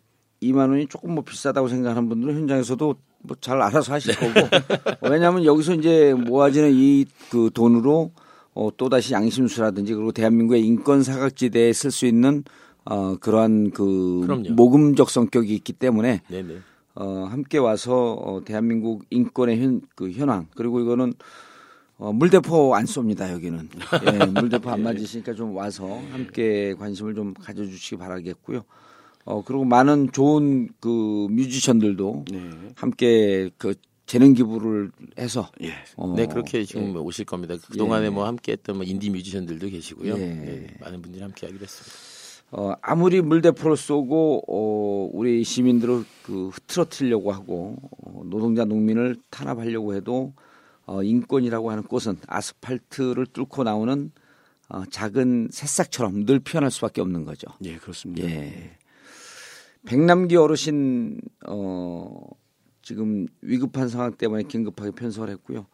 [0.41, 4.47] 2만 원이 조금 뭐 비싸다고 생각하는 분들은 현장에서도 뭐 잘 알아서 하실 거고
[5.09, 8.11] 왜냐하면 여기서 이제 모아지는 이 그 돈으로
[8.53, 12.43] 어, 또 다시 양심수라든지 그리고 대한민국의 인권 사각지대에 쓸 수 있는
[12.89, 14.53] 어, 그러한 그 그럼요.
[14.53, 16.57] 모금적 성격이 있기 때문에 네네.
[16.95, 21.13] 어, 함께 와서 어, 대한민국 인권의 현, 그 현황 그리고 이거는
[21.97, 23.69] 어, 물대포 안 쏩니다 여기는
[24.05, 28.63] 예, 물대포 안 맞으시니까 좀 와서 함께 관심을 좀 가져주시기 바라겠고요.
[29.25, 32.49] 어 그리고 많은 좋은 그 뮤지션들도 네.
[32.75, 33.73] 함께 그
[34.05, 35.73] 재능 기부를 해서 예.
[35.97, 37.55] 어, 네, 그렇게 지금 오실 겁니다.
[37.69, 38.09] 그 동안에 예.
[38.09, 40.13] 뭐 함께 했던 뭐 인디 뮤지션들도 계시고요.
[40.13, 40.17] 예.
[40.17, 42.06] 네, 많은 분들이 함께 하기로 했습니다.
[42.51, 50.33] 어, 아무리 물대포를 쏘고 어, 우리 시민들을 그 흐트러뜨리려고 하고 어, 노동자 농민을 탄압하려고 해도
[50.85, 54.11] 어, 인권이라고 하는 꽃은 아스팔트를 뚫고 나오는
[54.69, 57.47] 어, 작은 새싹처럼 늘 피어날 수밖에 없는 거죠.
[57.63, 58.27] 예, 그렇습니다.
[58.27, 58.77] 예.
[59.85, 62.27] 백남기 어르신 어
[62.81, 65.65] 지금 위급한 상황 때문에 긴급하게 편성을 했고요.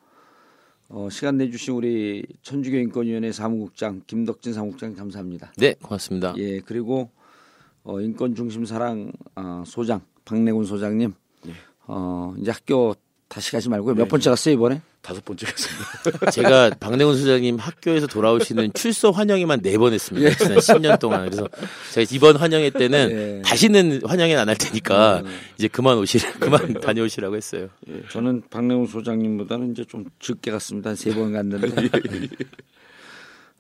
[0.90, 5.52] 어 시간 내주신 우리 천주교 인권위원회 사무국장 김덕진 사무국장 감사합니다.
[5.58, 6.34] 네, 고맙습니다.
[6.38, 7.10] 예 그리고
[7.84, 11.14] 어 인권 중심 사랑 어, 소장 박내군 소장님
[11.88, 12.96] 어 이제 학교
[13.28, 14.82] 다시 가지 말고 몇 번째 갔어요 이번에?
[15.04, 16.32] 다섯 번째 갔습니다.
[16.32, 20.34] 제가 박내훈 소장님 학교에서 돌아오시는 출소 환영회만 네 번 했습니다.
[20.38, 21.26] 지난 10년 동안.
[21.26, 21.48] 그래서
[21.94, 23.42] 제가 이번 환영회 때는 예.
[23.44, 25.22] 다시는 환영회 안할 테니까
[25.58, 27.68] 이제 그만 오시라, 그만 다녀오시라고 했어요.
[28.12, 30.90] 저는 박내훈 소장님보다는 이제 좀 적게 갔습니다.
[30.92, 31.68] 한 세 번 갔는데.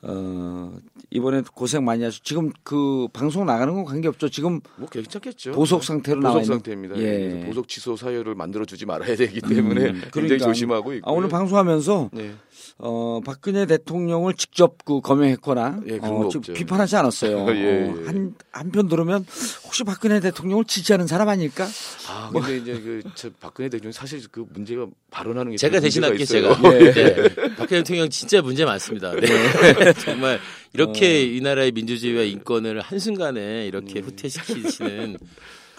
[0.05, 0.73] 어,
[1.11, 4.29] 이번에 고생 많이 하셨 지금 그 방송 나가는 건 관계없죠.
[4.29, 5.53] 지금 뭐 괜찮겠죠.
[5.53, 6.97] 보석 상태로 나와 보석 있는- 상태입니다.
[6.97, 7.43] 예.
[7.45, 10.45] 보석 취소 사유를 만들어 주지 말아야 되기 때문에 굉장히 그러니까.
[10.45, 11.09] 조심하고 있고.
[11.09, 12.33] 아, 오늘 방송하면서 네.
[12.77, 16.29] 어, 박근혜 대통령을 직접 그 검열했거나 예, 그런 어.
[16.29, 17.47] 비판하지 않았어요.
[17.53, 17.89] 예, 예.
[17.89, 19.25] 어, 한 한편 들으면
[19.63, 21.67] 혹시 박근혜 대통령을 지지하는 사람 아닐까?
[22.09, 26.15] 아, 근데 이제 그저 박근혜 대통령 사실 그 문제가 발언하는 게 제가 있어요.
[26.25, 26.61] 제가.
[26.61, 27.35] 네.
[27.57, 29.13] 박근혜 대통령 진짜 문제 많습니다.
[29.15, 29.93] 네.
[30.03, 30.39] 정말
[30.73, 35.17] 이렇게 이 나라의 민주주의와 인권을 한순간에 이렇게 후퇴시키시는 그럼요.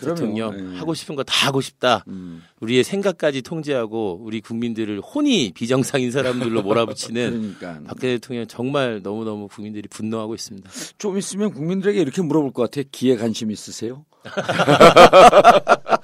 [0.04, 0.78] 대통령 예.
[0.78, 2.04] 하고 싶은 거 다 하고 싶다.
[2.08, 2.42] 음.
[2.60, 9.88] 우리의 생각까지 통제하고 우리 국민들을 혼이 비정상인 사람들로 몰아붙이는 그러니까 박근혜 대통령 정말 너무너무 국민들이
[9.88, 10.70] 분노하고 있습니다.
[10.98, 12.86] 좀 있으면 국민들에게 이렇게 물어볼 것 같아.
[12.92, 14.04] 기에 관심 있으세요?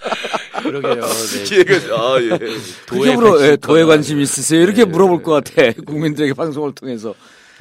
[0.63, 1.01] 그러게요.
[1.01, 1.45] 네.
[1.45, 2.29] 기회가 아 예.
[2.87, 4.61] 그렇게 물어, 예, 도에 관심 있으세요?
[4.63, 5.73] 이렇게 물어볼 것 같아.
[5.87, 7.15] 국민들에게 방송을 통해서.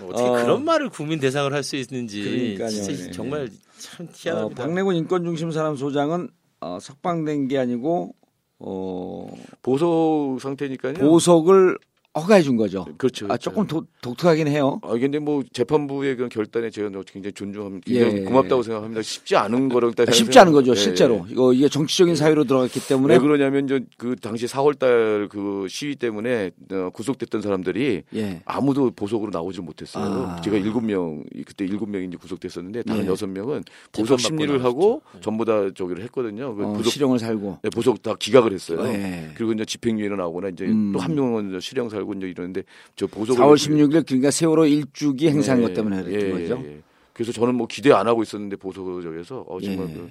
[0.03, 0.33] 어떻게 어.
[0.33, 2.69] 그런 말을 국민 대상을 할 수 있는지 그러니까요.
[2.69, 3.11] 진짜 예.
[3.11, 4.63] 정말 참 어, 희한합니다.
[4.63, 6.29] 박래군 인권중심 사람 소장은
[6.61, 8.15] 어, 석방된 게 아니고
[8.59, 9.31] 어,
[9.61, 10.93] 보석 상태니까요.
[10.95, 11.77] 보석을
[12.17, 12.85] 허가해 준 거죠.
[12.97, 13.27] 그렇죠.
[13.29, 14.79] 아, 조금 도, 독특하긴 해요.
[14.81, 17.85] 아 근데 뭐 재판부의 그런 결단에 제가 굉장히 존중합니다.
[17.85, 18.23] 굉장히 예.
[18.23, 19.01] 고맙다고 생각합니다.
[19.03, 21.25] 쉽지 않은 거라고 일단 아, 쉽지 생각- 않은 거죠, 예, 실제로.
[21.27, 21.31] 예.
[21.31, 26.89] 이거 이게 정치적인 사유로 들어갔기 때문에 왜 그러냐면 저그 당시 4월달 그 시위 때문에 어,
[26.91, 28.41] 구속됐던 사람들이 예.
[28.45, 30.03] 아무도 보석으로 나오질 못했어요.
[30.37, 30.41] 아.
[30.41, 33.07] 제가 일곱 명 그때 일곱 명이 이제 구속됐었는데 다른 예.
[33.07, 36.55] 여섯 명은 보석 재판받고 심리를 하고 전부 다 저기를 했거든요.
[36.55, 37.59] 그 어, 보석 실형을 살고.
[37.61, 38.83] 네, 보석 다 기각을 했어요.
[38.87, 39.29] 예.
[39.35, 40.91] 그리고 이제 집행유예로 나오거나 이제 음.
[40.91, 42.63] 또한 명은 실형 살고 이제 이러는데
[42.95, 46.61] 저 보석을 4월 16일 그러니까 세월호 일주기 행사한 예, 것 때문에 그랬던 예, 거죠.
[46.65, 46.81] 예, 예.
[47.13, 49.93] 그래서 저는 뭐 기대 안 하고 있었는데 보석을 저기서 어, 정말 예.
[49.93, 50.09] 그,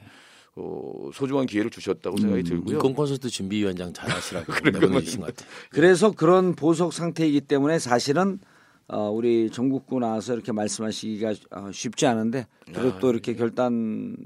[0.56, 2.76] 어, 소중한 기회를 주셨다고 생각이 들고요.
[2.76, 5.48] 인권 콘서트 준비위원장 잘하시라고 그러니까 내보내주신 것 같아요.
[5.70, 8.38] 그래서 그런 보석 상태이기 때문에 사실은
[8.88, 14.16] 어, 우리 전국구 나와서 이렇게 말씀하시기가 어, 쉽지 않은데 그래도 아, 또 이렇게 결단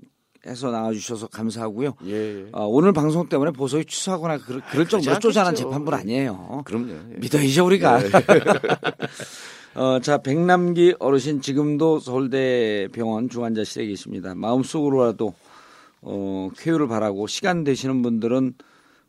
[0.46, 1.94] 해서 나와주셔서 감사하고요.
[2.06, 2.46] 예, 예.
[2.52, 5.18] 어, 오늘 방송 때문에 보석이 취소하거나 그럴, 그럴 정도로.
[5.20, 6.62] 쪼잔한 재판부는 아니에요.
[6.64, 6.92] 그럼요.
[6.92, 7.18] 예.
[7.18, 8.00] 믿어야죠 우리가.
[9.74, 14.34] 어, 자 백남기 어르신 지금도 서울대 병원 중환자실에 계십니다.
[14.34, 15.34] 마음속으로라도
[16.02, 18.54] 어, 쾌유를 바라고 시간 되시는 분들은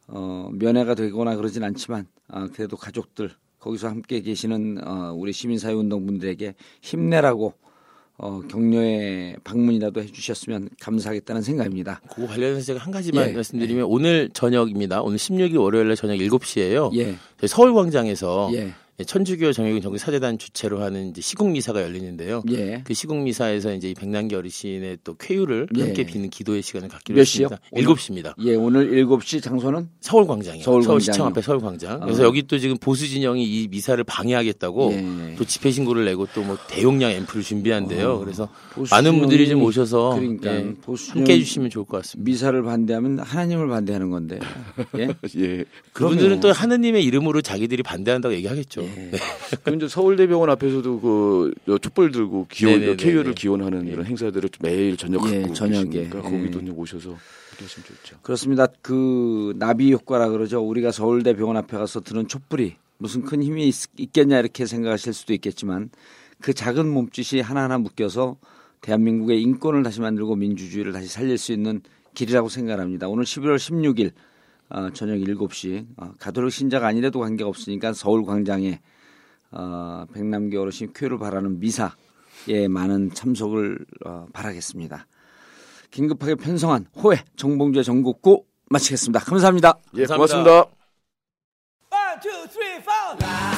[0.07, 7.53] 어, 면회가 되거나 그러진 않지만 아, 그래도 가족들 거기서 함께 계시는 어, 우리 시민사회운동분들에게 힘내라고
[8.17, 11.99] 어, 격려의 방문이라도 해주셨으면 감사하겠다는 생각입니다.
[12.09, 15.01] 그거 관련해서 제가 한 가지만 예, 말씀드리면 오늘 저녁입니다.
[15.01, 16.95] 오늘 16일 월요일 날 저녁 7시에요.
[16.95, 18.73] 예, 저희 서울광장에서 예,
[19.07, 22.43] 천주교 정의군 정기 사재단 주최로 하는 이제 시국 미사가 열리는데요.
[22.51, 22.81] 예.
[22.85, 25.81] 그 시국 미사에서 이제 이 백남기 어르신의 또 쾌유를 예.
[25.81, 27.19] 함께 비는 기도의 시간을 갖기로?
[27.19, 27.57] 했습니다.
[27.73, 28.35] 7시입니다.
[28.45, 30.63] 예, 오늘 7시 장소는 서울 광장이요.
[30.63, 30.83] 서울광장이요.
[30.85, 31.99] 서울 시청 앞에 서울 광장.
[32.01, 32.25] 그래서 아.
[32.27, 35.35] 여기 또 지금 보수 진영이 이 미사를 방해하겠다고 예.
[35.37, 38.11] 또 집회 신고를 내고 또 뭐 대용량 앰프를 준비한대요.
[38.15, 38.49] 어, 그래서
[38.91, 42.29] 많은 분들이 좀 오셔서 그러니까 예, 함께 진영이- 해주시면 좋을 것 같습니다.
[42.29, 44.39] 미사를 반대하면 하나님을 반대하는 건데.
[44.99, 45.07] 예?
[45.39, 45.63] 예.
[45.93, 48.82] 그분들은 또 하느님의 이름으로 자기들이 반대한다고 얘기하겠죠.
[48.83, 49.11] 예.
[49.11, 49.17] 네.
[49.63, 52.95] 그럼 이제 서울대병원 앞에서도 그 촛불 들고 기원.
[52.97, 55.89] 쾌유를 기원하는 이런 행사들을 매일 저녁 예, 갖고 저녁에.
[55.93, 56.09] 예.
[56.09, 57.17] 거기도 이제 오셔서
[57.61, 58.17] 하시면 좋죠.
[58.21, 58.67] 그렇습니다.
[58.81, 60.61] 그 나비 효과라 그러죠.
[60.61, 65.33] 우리가 서울대 병원 앞에 가서 드는 촛불이 무슨 큰 힘이 있, 겠냐 이렇게 생각하실 수도
[65.33, 65.89] 있겠지만
[66.41, 68.37] 그 작은 몸짓이 하나하나 묶여서
[68.81, 71.81] 대한민국의 인권을 다시 만들고 민주주의를 다시 살릴 수 있는
[72.13, 73.07] 길이라고 생각합니다.
[73.07, 74.11] 오늘 11월 16일
[74.69, 78.79] 어, 저녁 7시 어, 가톨릭 신자가 아니라도 관계가 없으니까 서울 광장에
[79.51, 85.07] 어, 백남기 어르신 쾌유를 바라는 미사에 많은 참석을 어, 바라겠습니다.
[85.91, 89.19] 긴급하게 편성한 호혜 정봉주의 전국구 마치겠습니다.
[89.19, 89.77] 감사합니다.
[89.95, 90.15] 예, 감사합니다.
[90.15, 90.51] 고맙습니다.
[91.91, 93.52] One, two, three, four.